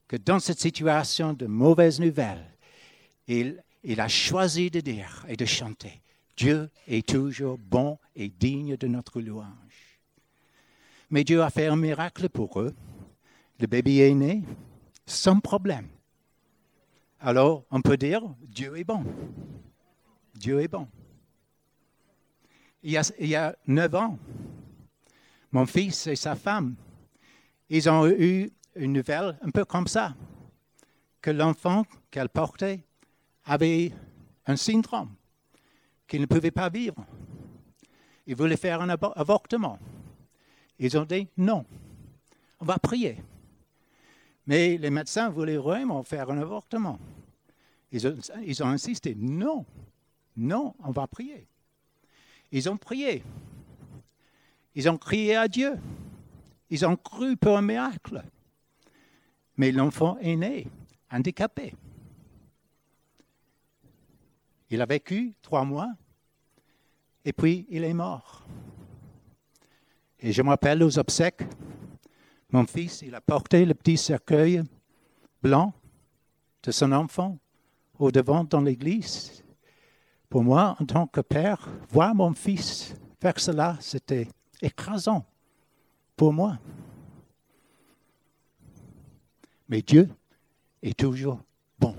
Que 0.07 0.17
dans 0.17 0.39
cette 0.39 0.59
situation 0.59 1.33
de 1.33 1.45
mauvaises 1.45 1.99
nouvelles, 1.99 2.45
il, 3.27 3.63
il 3.83 4.01
a 4.01 4.07
choisi 4.07 4.71
de 4.71 4.79
dire 4.79 5.25
et 5.27 5.35
de 5.35 5.45
chanter 5.45 6.01
Dieu 6.35 6.69
est 6.87 7.07
toujours 7.07 7.57
bon 7.59 7.99
et 8.15 8.29
digne 8.29 8.75
de 8.75 8.87
notre 8.87 9.21
louange. 9.21 9.72
Mais 11.13 11.23
Dieu 11.23 11.43
a 11.43 11.51
fait 11.51 11.67
un 11.67 11.75
miracle 11.75 12.27
pour 12.27 12.59
eux. 12.59 12.73
Le 13.59 13.67
bébé 13.67 13.97
est 13.97 14.15
né 14.15 14.41
sans 15.05 15.39
problème. 15.39 15.87
Alors, 17.19 17.65
on 17.69 17.83
peut 17.83 17.97
dire, 17.97 18.23
Dieu 18.41 18.75
est 18.79 18.83
bon. 18.83 19.05
Dieu 20.33 20.59
est 20.59 20.67
bon. 20.67 20.87
Il 22.81 22.93
y, 22.93 22.97
a, 22.97 23.55
il 23.69 23.95
ans, 23.95 24.17
mon 25.51 25.67
fils 25.67 26.07
et 26.07 26.15
sa 26.15 26.33
femme, 26.33 26.73
ils 27.69 27.87
ont 27.87 28.07
eu 28.07 28.49
une 28.75 28.93
nouvelle 28.93 29.37
un 29.43 29.51
peu 29.51 29.65
comme 29.65 29.85
ça, 29.85 30.15
que 31.21 31.29
l'enfant 31.29 31.85
qu'elle 32.09 32.29
portait 32.29 32.83
avait 33.45 33.93
un 34.47 34.55
syndrome, 34.55 35.13
qu'il 36.07 36.21
ne 36.21 36.25
pouvait 36.25 36.49
pas 36.49 36.69
vivre. 36.69 37.05
Il 38.25 38.35
voulait 38.35 38.57
faire 38.57 38.81
un 38.81 38.89
avortement. 38.89 39.77
Ils 40.83 40.97
ont 40.97 41.05
dit 41.05 41.29
non, 41.37 41.65
on 42.59 42.65
va 42.65 42.77
prier. 42.77 43.23
Mais 44.45 44.77
les 44.77 44.89
médecins 44.89 45.29
voulaient 45.29 45.55
vraiment 45.55 46.03
faire 46.03 46.29
un 46.29 46.37
avortement. 46.37 46.99
Ils 47.93 48.61
ont, 48.61 48.67
insisté, 48.67 49.15
non, 49.15 49.65
non, 50.35 50.75
on 50.83 50.91
va 50.91 51.07
prier. 51.07 51.47
Ils 52.51 52.69
ont 52.69 52.75
prié. 52.75 53.23
Ils 54.75 54.89
ont 54.89 54.97
crié 54.97 55.37
à 55.37 55.47
Dieu. 55.47 55.79
Ils 56.69 56.85
ont 56.85 56.97
cru 56.97 57.37
pour 57.37 57.57
un 57.57 57.61
miracle. 57.61 58.21
Mais 59.55 59.71
l'enfant 59.71 60.17
est 60.17 60.35
né 60.35 60.67
handicapé. 61.09 61.73
Il 64.69 64.81
a 64.81 64.85
vécu 64.85 65.33
trois 65.41 65.63
mois 65.63 65.93
et 67.23 67.31
puis 67.31 67.67
il 67.69 67.85
est 67.85 67.93
mort. 67.93 68.43
Et 70.25 70.31
je 70.31 70.41
me 70.41 70.47
rappelle 70.47 70.81
aux 70.81 70.97
obsèques, 70.97 71.43
mon 72.49 72.65
fils, 72.65 73.01
il 73.01 73.13
a 73.13 73.19
porté 73.19 73.65
le 73.65 73.73
petit 73.73 73.97
cercueil 73.97 74.63
blanc 75.41 75.73
de 76.63 76.71
son 76.71 76.93
enfant 76.93 77.37
au 77.99 78.09
devant 78.09 78.45
dans 78.45 78.61
l'église. 78.61 79.43
Pour 80.29 80.45
moi, 80.45 80.77
en 80.79 80.85
tant 80.85 81.07
que 81.07 81.19
père, 81.19 81.67
voir 81.89 82.15
mon 82.15 82.33
fils 82.33 82.95
faire 83.19 83.37
cela, 83.37 83.77
c'était 83.81 84.29
écrasant 84.61 85.25
pour 86.15 86.31
moi. 86.31 86.57
Mais 89.67 89.81
Dieu 89.81 90.09
est 90.81 90.97
toujours 90.97 91.41
bon. 91.77 91.97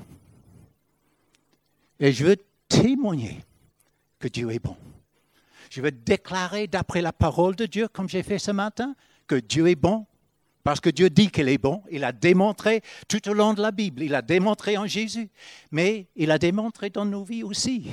Et 2.01 2.11
je 2.11 2.25
veux 2.25 2.37
témoigner 2.69 3.45
que 4.19 4.29
Dieu 4.29 4.51
est 4.51 4.65
bon. 4.65 4.77
Je 5.75 5.81
veux 5.81 5.91
déclarer 5.91 6.69
d'après 6.69 7.03
la 7.03 7.13
parole 7.13 7.57
de 7.57 7.67
Dieu, 7.67 7.89
comme 7.89 8.09
j'ai 8.09 8.23
fait 8.23 8.39
ce 8.39 8.53
matin, 8.53 8.95
que 9.27 9.35
Dieu 9.35 9.67
est 9.67 9.75
bon? 9.75 10.07
Parce 10.63 10.79
que 10.79 10.89
Dieu 10.89 11.11
dit 11.11 11.33
qu'il 11.33 11.49
est 11.49 11.59
bon. 11.59 11.83
Il 11.91 12.05
a 12.05 12.13
démontré 12.13 12.81
tout 13.09 13.29
au 13.29 13.33
long 13.33 13.55
de 13.55 13.61
la 13.61 13.73
Bible. 13.73 14.05
Il 14.05 14.15
a 14.15 14.23
démontré 14.23 14.79
en 14.79 14.87
Jésus. 14.87 15.29
Mais 15.73 16.07
il 16.15 16.31
a 16.31 16.39
démontré 16.39 16.91
dans 16.91 17.05
nos 17.05 17.25
vies 17.25 17.43
aussi. 17.43 17.91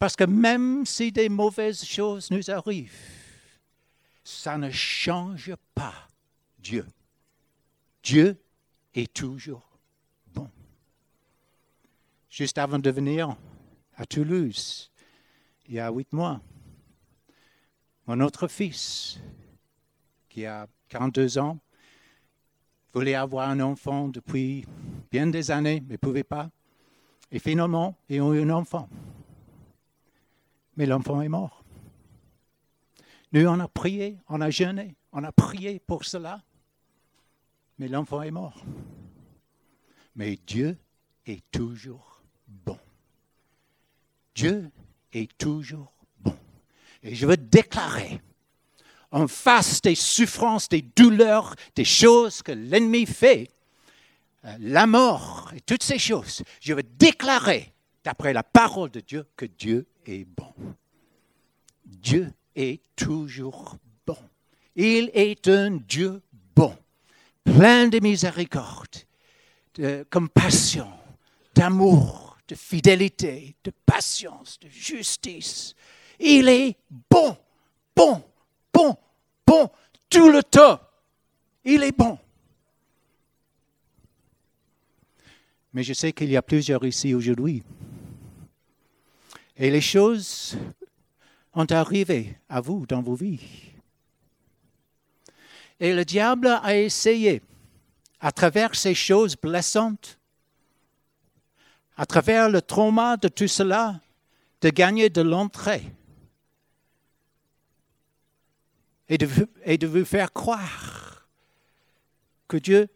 Parce 0.00 0.16
que 0.16 0.24
même 0.24 0.84
si 0.84 1.12
des 1.12 1.28
mauvaises 1.28 1.84
choses 1.84 2.28
nous 2.32 2.50
arrivent, 2.50 2.92
ça 4.24 4.58
ne 4.58 4.70
change 4.72 5.54
pas 5.76 5.94
Dieu. 6.58 6.88
Dieu 8.02 8.36
est 8.96 9.12
toujours 9.12 9.78
bon. 10.34 10.50
Juste 12.28 12.58
avant 12.58 12.80
de 12.80 12.90
venir 12.90 13.36
à 13.96 14.04
Toulouse, 14.06 14.90
il 15.68 15.74
y 15.76 15.78
a 15.78 15.88
huit 15.92 16.12
mois, 16.12 16.40
mon 18.06 18.20
autre 18.20 18.46
fils, 18.48 19.20
qui 20.28 20.46
a 20.46 20.68
42 20.88 21.38
ans, 21.38 21.58
voulait 22.92 23.14
avoir 23.14 23.50
un 23.50 23.60
enfant 23.60 24.08
depuis 24.08 24.64
bien 25.10 25.26
des 25.26 25.50
années, 25.50 25.82
mais 25.86 25.94
ne 25.94 25.98
pouvait 25.98 26.24
pas. 26.24 26.50
Et 27.30 27.38
finalement, 27.38 27.96
ils 28.08 28.20
ont 28.22 28.32
eu 28.32 28.42
un 28.42 28.50
enfant. 28.50 28.88
Mais 30.76 30.86
l'enfant 30.86 31.20
est 31.20 31.28
mort. 31.28 31.64
Nous, 33.32 33.46
on 33.46 33.58
a 33.58 33.68
prié, 33.68 34.18
on 34.28 34.40
a 34.40 34.50
jeûné, 34.50 34.94
on 35.12 35.24
a 35.24 35.32
prié 35.32 35.80
pour 35.80 36.04
cela. 36.04 36.42
Mais 37.78 37.88
l'enfant 37.88 38.22
est 38.22 38.30
mort. 38.30 38.64
Mais 40.14 40.38
Dieu 40.46 40.78
est 41.26 41.44
toujours 41.50 42.22
bon. 42.46 42.78
Dieu 44.34 44.70
est 45.12 45.36
toujours 45.36 45.95
et 47.06 47.14
je 47.14 47.26
veux 47.26 47.36
déclarer, 47.36 48.20
en 49.12 49.28
face 49.28 49.80
des 49.80 49.94
souffrances, 49.94 50.68
des 50.68 50.82
douleurs, 50.82 51.54
des 51.74 51.84
choses 51.84 52.42
que 52.42 52.52
l'ennemi 52.52 53.06
fait, 53.06 53.48
euh, 54.44 54.56
la 54.60 54.86
mort 54.86 55.52
et 55.54 55.60
toutes 55.60 55.84
ces 55.84 55.98
choses, 55.98 56.42
je 56.60 56.74
veux 56.74 56.82
déclarer, 56.82 57.72
d'après 58.04 58.32
la 58.32 58.42
parole 58.42 58.90
de 58.90 59.00
Dieu, 59.00 59.26
que 59.36 59.46
Dieu 59.46 59.86
est 60.06 60.24
bon. 60.24 60.52
Dieu 61.84 62.32
est 62.54 62.80
toujours 62.94 63.76
bon. 64.06 64.18
Il 64.74 65.10
est 65.14 65.48
un 65.48 65.72
Dieu 65.72 66.20
bon, 66.54 66.76
plein 67.44 67.88
de 67.88 68.00
miséricorde, 68.00 68.96
de 69.74 70.06
compassion, 70.10 70.88
d'amour, 71.54 72.36
de 72.48 72.54
fidélité, 72.54 73.56
de 73.64 73.72
patience, 73.84 74.58
de 74.60 74.68
justice. 74.68 75.74
Il 76.18 76.48
est 76.48 76.76
bon, 77.10 77.36
bon, 77.94 78.22
bon, 78.72 78.96
bon, 79.46 79.70
tout 80.08 80.30
le 80.30 80.42
temps. 80.42 80.80
Il 81.64 81.82
est 81.82 81.96
bon. 81.96 82.18
Mais 85.72 85.82
je 85.82 85.92
sais 85.92 86.12
qu'il 86.12 86.30
y 86.30 86.36
a 86.36 86.42
plusieurs 86.42 86.84
ici 86.86 87.14
aujourd'hui. 87.14 87.62
Et 89.56 89.70
les 89.70 89.80
choses 89.80 90.56
ont 91.52 91.66
arrivé 91.66 92.38
à 92.48 92.60
vous 92.60 92.86
dans 92.86 93.02
vos 93.02 93.14
vies. 93.14 93.40
Et 95.78 95.92
le 95.92 96.04
diable 96.04 96.48
a 96.62 96.76
essayé, 96.76 97.42
à 98.20 98.32
travers 98.32 98.74
ces 98.74 98.94
choses 98.94 99.36
blessantes, 99.36 100.18
à 101.96 102.06
travers 102.06 102.48
le 102.48 102.62
trauma 102.62 103.16
de 103.16 103.28
tout 103.28 103.48
cela, 103.48 104.00
de 104.62 104.70
gagner 104.70 105.10
de 105.10 105.20
l'entrée 105.20 105.82
et 109.08 109.18
de, 109.18 109.86
vous 109.86 110.04
faire 110.04 110.32
croire 110.32 111.28
que 112.48 112.56
Dieu 112.56 112.88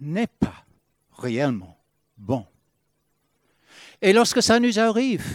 n'est 0.00 0.26
pas 0.26 0.64
réellement 1.16 1.78
bon. 2.16 2.46
Et 4.00 4.12
lorsque 4.12 4.42
ça 4.42 4.60
nous 4.60 4.78
arrive, 4.78 5.26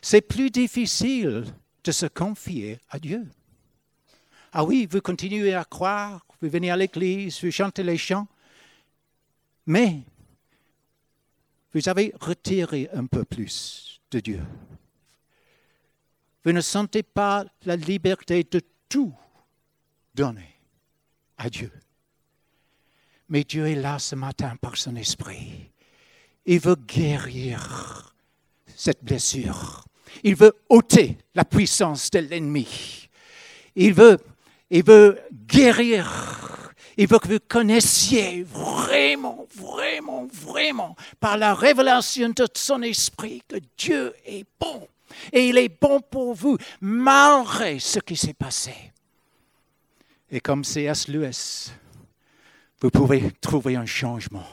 c'est 0.00 0.22
plus 0.22 0.50
difficile 0.50 1.44
de 1.84 1.92
se 1.92 2.06
confier 2.06 2.78
à 2.88 2.98
Dieu. 2.98 3.26
Ah 4.52 4.64
oui, 4.64 4.88
vous 4.90 5.00
continuez 5.00 5.54
à 5.54 5.64
croire, 5.64 6.24
vous 6.40 6.48
venez 6.48 6.70
à 6.70 6.76
l'église, 6.76 7.42
vous 7.42 7.50
chantez 7.50 7.82
les 7.82 7.98
chants, 7.98 8.26
mais 9.66 10.02
vous 11.72 11.88
avez 11.88 12.14
retiré 12.20 12.88
un 12.92 13.06
peu 13.06 13.24
plus 13.24 14.00
de 14.10 14.20
Dieu. 14.20 14.40
Vous 16.44 16.52
ne 16.52 16.60
sentez 16.60 17.02
pas 17.02 17.44
la 17.64 17.76
liberté 17.76 18.44
de 18.44 18.60
tout 18.88 19.14
donner 20.14 20.58
à 21.36 21.50
Dieu. 21.50 21.70
Mais 23.28 23.44
Dieu 23.44 23.66
est 23.66 23.74
là 23.74 23.98
ce 23.98 24.14
matin 24.14 24.54
par 24.60 24.76
son 24.76 24.96
esprit. 24.96 25.70
Il 26.46 26.60
veut 26.60 26.76
guérir 26.76 28.14
cette 28.76 29.02
blessure. 29.02 29.84
Il 30.22 30.36
veut 30.36 30.54
ôter 30.68 31.18
la 31.34 31.44
puissance 31.44 32.10
de 32.10 32.20
l'ennemi. 32.20 33.08
Il 33.74 33.94
veut, 33.94 34.18
il 34.70 34.84
veut 34.84 35.18
guérir. 35.46 36.72
Il 36.96 37.08
veut 37.08 37.18
que 37.18 37.28
vous 37.28 37.38
connaissiez 37.48 38.44
vraiment, 38.44 39.46
vraiment, 39.56 40.28
vraiment, 40.32 40.94
par 41.18 41.36
la 41.36 41.54
révélation 41.54 42.28
de 42.28 42.46
son 42.54 42.82
esprit, 42.82 43.42
que 43.48 43.56
Dieu 43.76 44.14
est 44.24 44.44
bon. 44.60 44.86
Et 45.32 45.48
il 45.48 45.58
est 45.58 45.80
bon 45.80 46.00
pour 46.00 46.34
vous, 46.34 46.56
malgré 46.80 47.78
ce 47.80 47.98
qui 47.98 48.16
s'est 48.16 48.34
passé. 48.34 48.74
Et 50.30 50.40
comme 50.40 50.64
C.S. 50.64 51.08
Lewis, 51.08 51.72
vous 52.80 52.90
pouvez 52.90 53.30
trouver 53.40 53.76
un 53.76 53.86
changement. 53.86 54.46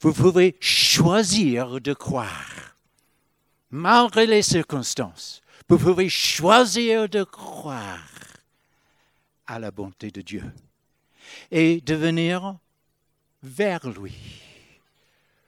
Vous 0.00 0.12
pouvez 0.12 0.56
choisir 0.60 1.80
de 1.80 1.92
croire, 1.92 2.76
malgré 3.70 4.26
les 4.26 4.42
circonstances. 4.42 5.42
Vous 5.68 5.78
pouvez 5.78 6.08
choisir 6.08 7.08
de 7.08 7.24
croire 7.24 8.08
à 9.46 9.58
la 9.58 9.70
bonté 9.70 10.10
de 10.10 10.20
Dieu 10.20 10.44
et 11.50 11.80
de 11.80 11.94
venir 11.94 12.58
vers 13.42 13.88
lui 13.88 14.14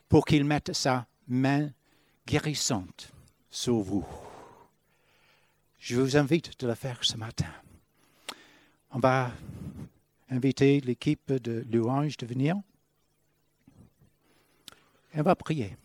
pour 0.09 0.25
qu'il 0.25 0.45
mette 0.45 0.73
sa 0.73 1.07
main 1.27 1.71
guérissante 2.27 3.11
sur 3.51 3.77
vous. 3.77 4.07
Je 5.79 6.01
vous 6.01 6.17
invite 6.17 6.59
de 6.61 6.67
le 6.67 6.75
faire 6.75 6.99
ce 7.03 7.17
matin. 7.17 7.53
On 8.97 9.01
va 9.01 9.33
inviter 10.31 10.81
l'équipe 10.81 11.33
de 11.33 11.67
louange 11.73 12.17
de 12.17 12.27
venir. 12.27 12.55
Et 15.13 15.19
on 15.19 15.23
va 15.25 15.35
prier. 15.35 15.77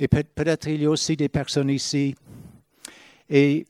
Et 0.00 0.08
peut-être 0.08 0.68
il 0.68 0.82
y 0.82 0.86
a 0.86 0.90
aussi 0.90 1.16
des 1.16 1.28
personnes 1.28 1.70
ici 1.70 2.16
et 3.30 3.64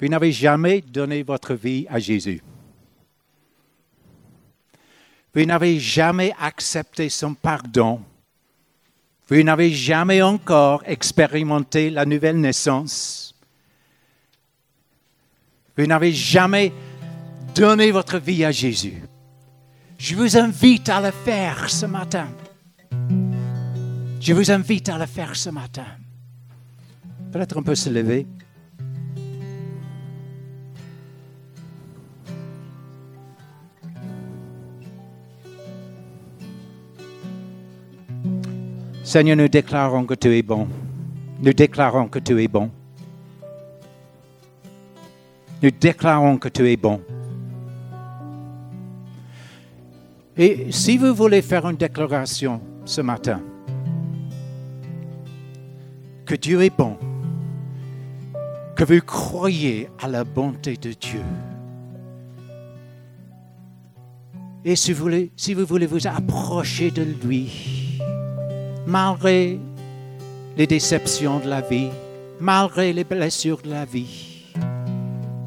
vous 0.00 0.08
n'avez 0.08 0.30
jamais 0.30 0.80
donné 0.80 1.24
votre 1.24 1.54
vie 1.54 1.86
à 1.88 1.98
Jésus. 1.98 2.40
Vous 5.34 5.44
n'avez 5.44 5.78
jamais 5.78 6.32
accepté 6.40 7.08
son 7.08 7.34
pardon. 7.34 8.00
Vous 9.28 9.42
n'avez 9.42 9.72
jamais 9.72 10.22
encore 10.22 10.82
expérimenté 10.86 11.88
la 11.90 12.04
nouvelle 12.04 12.40
naissance. 12.40 13.34
Vous 15.76 15.86
n'avez 15.86 16.12
jamais 16.12 16.72
donné 17.54 17.92
votre 17.92 18.18
vie 18.18 18.44
à 18.44 18.50
Jésus. 18.50 19.02
Je 19.98 20.16
vous 20.16 20.36
invite 20.36 20.88
à 20.88 21.00
le 21.00 21.12
faire 21.12 21.70
ce 21.70 21.86
matin. 21.86 22.28
Je 24.20 24.32
vous 24.32 24.50
invite 24.50 24.88
à 24.88 24.98
le 24.98 25.06
faire 25.06 25.36
ce 25.36 25.50
matin. 25.50 25.86
Peut-être 27.30 27.56
on 27.56 27.62
peut 27.62 27.76
se 27.76 27.88
lever. 27.88 28.26
Seigneur, 39.10 39.36
nous 39.36 39.48
déclarons 39.48 40.04
que 40.04 40.14
tu 40.14 40.28
es 40.38 40.40
bon. 40.40 40.68
Nous 41.42 41.52
déclarons 41.52 42.06
que 42.06 42.20
tu 42.20 42.40
es 42.40 42.46
bon. 42.46 42.70
Nous 45.60 45.70
déclarons 45.72 46.38
que 46.38 46.48
tu 46.48 46.70
es 46.70 46.76
bon. 46.76 47.00
Et 50.36 50.70
si 50.70 50.96
vous 50.96 51.12
voulez 51.12 51.42
faire 51.42 51.68
une 51.68 51.76
déclaration 51.76 52.60
ce 52.84 53.00
matin, 53.00 53.40
que 56.24 56.36
Dieu 56.36 56.62
est 56.62 56.78
bon, 56.78 56.96
que 58.76 58.84
vous 58.84 59.00
croyez 59.04 59.88
à 60.00 60.06
la 60.06 60.22
bonté 60.22 60.76
de 60.76 60.92
Dieu. 60.92 61.24
Et 64.64 64.76
si 64.76 64.92
vous 64.92 65.02
voulez, 65.02 65.32
si 65.34 65.54
vous, 65.54 65.66
voulez 65.66 65.86
vous 65.86 66.06
approcher 66.06 66.92
de 66.92 67.02
lui, 67.24 67.79
malgré 68.86 69.58
les 70.56 70.66
déceptions 70.66 71.38
de 71.38 71.48
la 71.48 71.60
vie, 71.60 71.90
malgré 72.40 72.92
les 72.92 73.04
blessures 73.04 73.60
de 73.62 73.70
la 73.70 73.84
vie, 73.84 74.44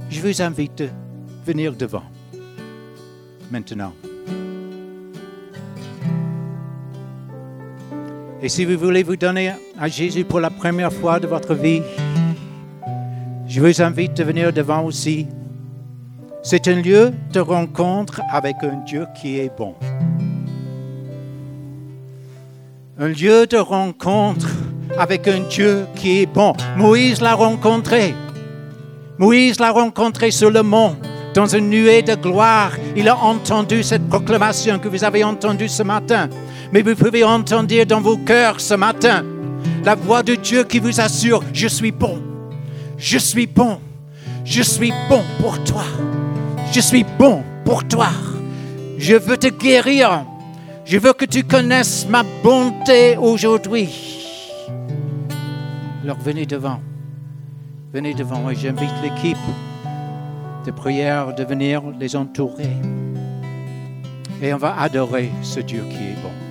je 0.09 0.21
vous 0.21 0.41
invite 0.41 0.81
à 0.81 1.45
venir 1.45 1.73
devant 1.73 2.03
maintenant. 3.51 3.93
Et 8.41 8.49
si 8.49 8.65
vous 8.65 8.77
voulez 8.77 9.03
vous 9.03 9.15
donner 9.15 9.53
à 9.79 9.87
Jésus 9.87 10.25
pour 10.25 10.39
la 10.41 10.49
première 10.49 10.91
fois 10.91 11.19
de 11.19 11.27
votre 11.27 11.53
vie, 11.53 11.81
je 13.47 13.61
vous 13.61 13.81
invite 13.81 14.19
à 14.19 14.23
venir 14.23 14.51
devant 14.51 14.83
aussi. 14.83 15.27
C'est 16.41 16.67
un 16.67 16.81
lieu 16.81 17.13
de 17.31 17.39
rencontre 17.39 18.21
avec 18.29 18.57
un 18.63 18.83
Dieu 18.85 19.07
qui 19.15 19.39
est 19.39 19.55
bon. 19.57 19.75
Un 22.99 23.07
lieu 23.07 23.47
de 23.47 23.57
rencontre 23.57 24.47
avec 24.97 25.27
un 25.27 25.39
Dieu 25.49 25.85
qui 25.95 26.21
est 26.21 26.25
bon. 26.25 26.53
Moïse 26.77 27.21
l'a 27.21 27.33
rencontré. 27.33 28.13
Moïse 29.17 29.59
l'a 29.59 29.71
rencontré 29.71 30.31
sur 30.31 30.51
le 30.51 30.63
mont, 30.63 30.95
dans 31.33 31.47
une 31.47 31.69
nuée 31.69 32.01
de 32.01 32.15
gloire. 32.15 32.71
Il 32.95 33.09
a 33.09 33.17
entendu 33.17 33.83
cette 33.83 34.07
proclamation 34.07 34.79
que 34.79 34.87
vous 34.87 35.03
avez 35.03 35.23
entendue 35.23 35.69
ce 35.69 35.83
matin 35.83 36.29
mais 36.73 36.81
vous 36.81 36.95
pouvez 36.95 37.23
entendre 37.23 37.83
dans 37.85 38.01
vos 38.01 38.17
cœurs 38.17 38.59
ce 38.59 38.73
matin 38.73 39.23
la 39.85 39.93
voix 39.93 40.23
de 40.23 40.33
Dieu 40.33 40.63
qui 40.63 40.79
vous 40.79 40.99
assure, 40.99 41.43
je 41.53 41.67
suis 41.67 41.91
bon, 41.91 42.19
je 42.97 43.19
suis 43.19 43.45
bon, 43.45 43.79
je 44.43 44.63
suis 44.63 44.91
bon 45.07 45.21
pour 45.39 45.63
toi, 45.63 45.83
je 46.71 46.79
suis 46.79 47.05
bon 47.19 47.43
pour 47.63 47.87
toi, 47.87 48.09
je 48.97 49.13
veux 49.13 49.37
te 49.37 49.47
guérir, 49.47 50.25
je 50.85 50.97
veux 50.97 51.13
que 51.13 51.25
tu 51.25 51.43
connaisses 51.43 52.07
ma 52.07 52.23
bonté 52.43 53.17
aujourd'hui. 53.17 54.23
Alors 56.03 56.19
venez 56.19 56.45
devant. 56.45 56.81
Venez 57.93 58.13
devant 58.13 58.49
et 58.49 58.55
j'invite 58.55 58.93
l'équipe 59.01 59.37
de 60.65 60.71
prière 60.71 61.35
de 61.35 61.43
venir 61.43 61.83
les 61.99 62.15
entourer. 62.15 62.77
Et 64.41 64.53
on 64.53 64.57
va 64.57 64.79
adorer 64.79 65.29
ce 65.41 65.59
Dieu 65.59 65.83
qui 65.89 65.95
est 65.95 66.21
bon. 66.21 66.42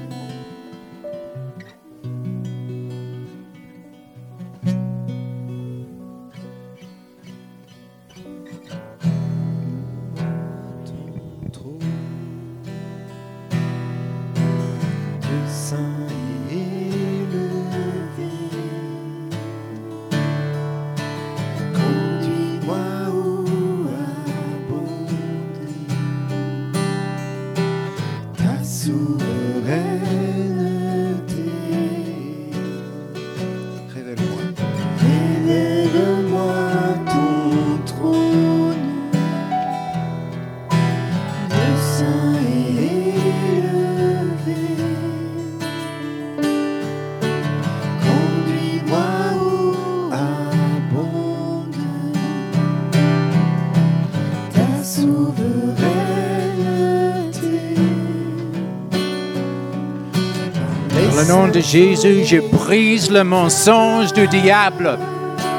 Jésus, 61.62 62.24
je 62.24 62.38
brise 62.38 63.10
le 63.10 63.22
mensonge 63.22 64.12
du 64.12 64.26
diable. 64.26 64.98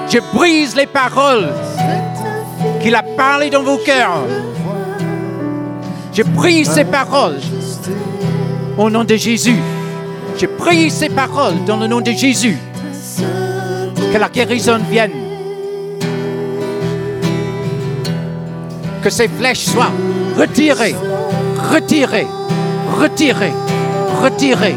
Je 0.09 0.19
brise 0.33 0.75
les 0.75 0.85
paroles 0.85 1.49
qu'il 2.81 2.93
a 2.93 3.01
parlé 3.01 3.49
dans 3.49 3.63
vos 3.63 3.77
cœurs. 3.77 4.25
Je 6.11 6.23
brise 6.23 6.69
ces 6.69 6.83
paroles 6.83 7.39
au 8.77 8.89
nom 8.89 9.03
de 9.03 9.15
Jésus. 9.15 9.59
Je 10.37 10.45
brise 10.45 10.93
ces 10.93 11.09
paroles 11.09 11.63
dans 11.65 11.77
le 11.77 11.87
nom 11.87 12.01
de 12.01 12.11
Jésus. 12.11 12.57
Que 14.11 14.17
la 14.17 14.29
guérison 14.29 14.79
vienne. 14.89 15.11
Que 19.01 19.09
ces 19.09 19.27
flèches 19.27 19.65
soient 19.65 19.91
retirées, 20.37 20.95
retirées, 21.71 22.27
retirées, 22.99 23.53
retirées 24.21 24.75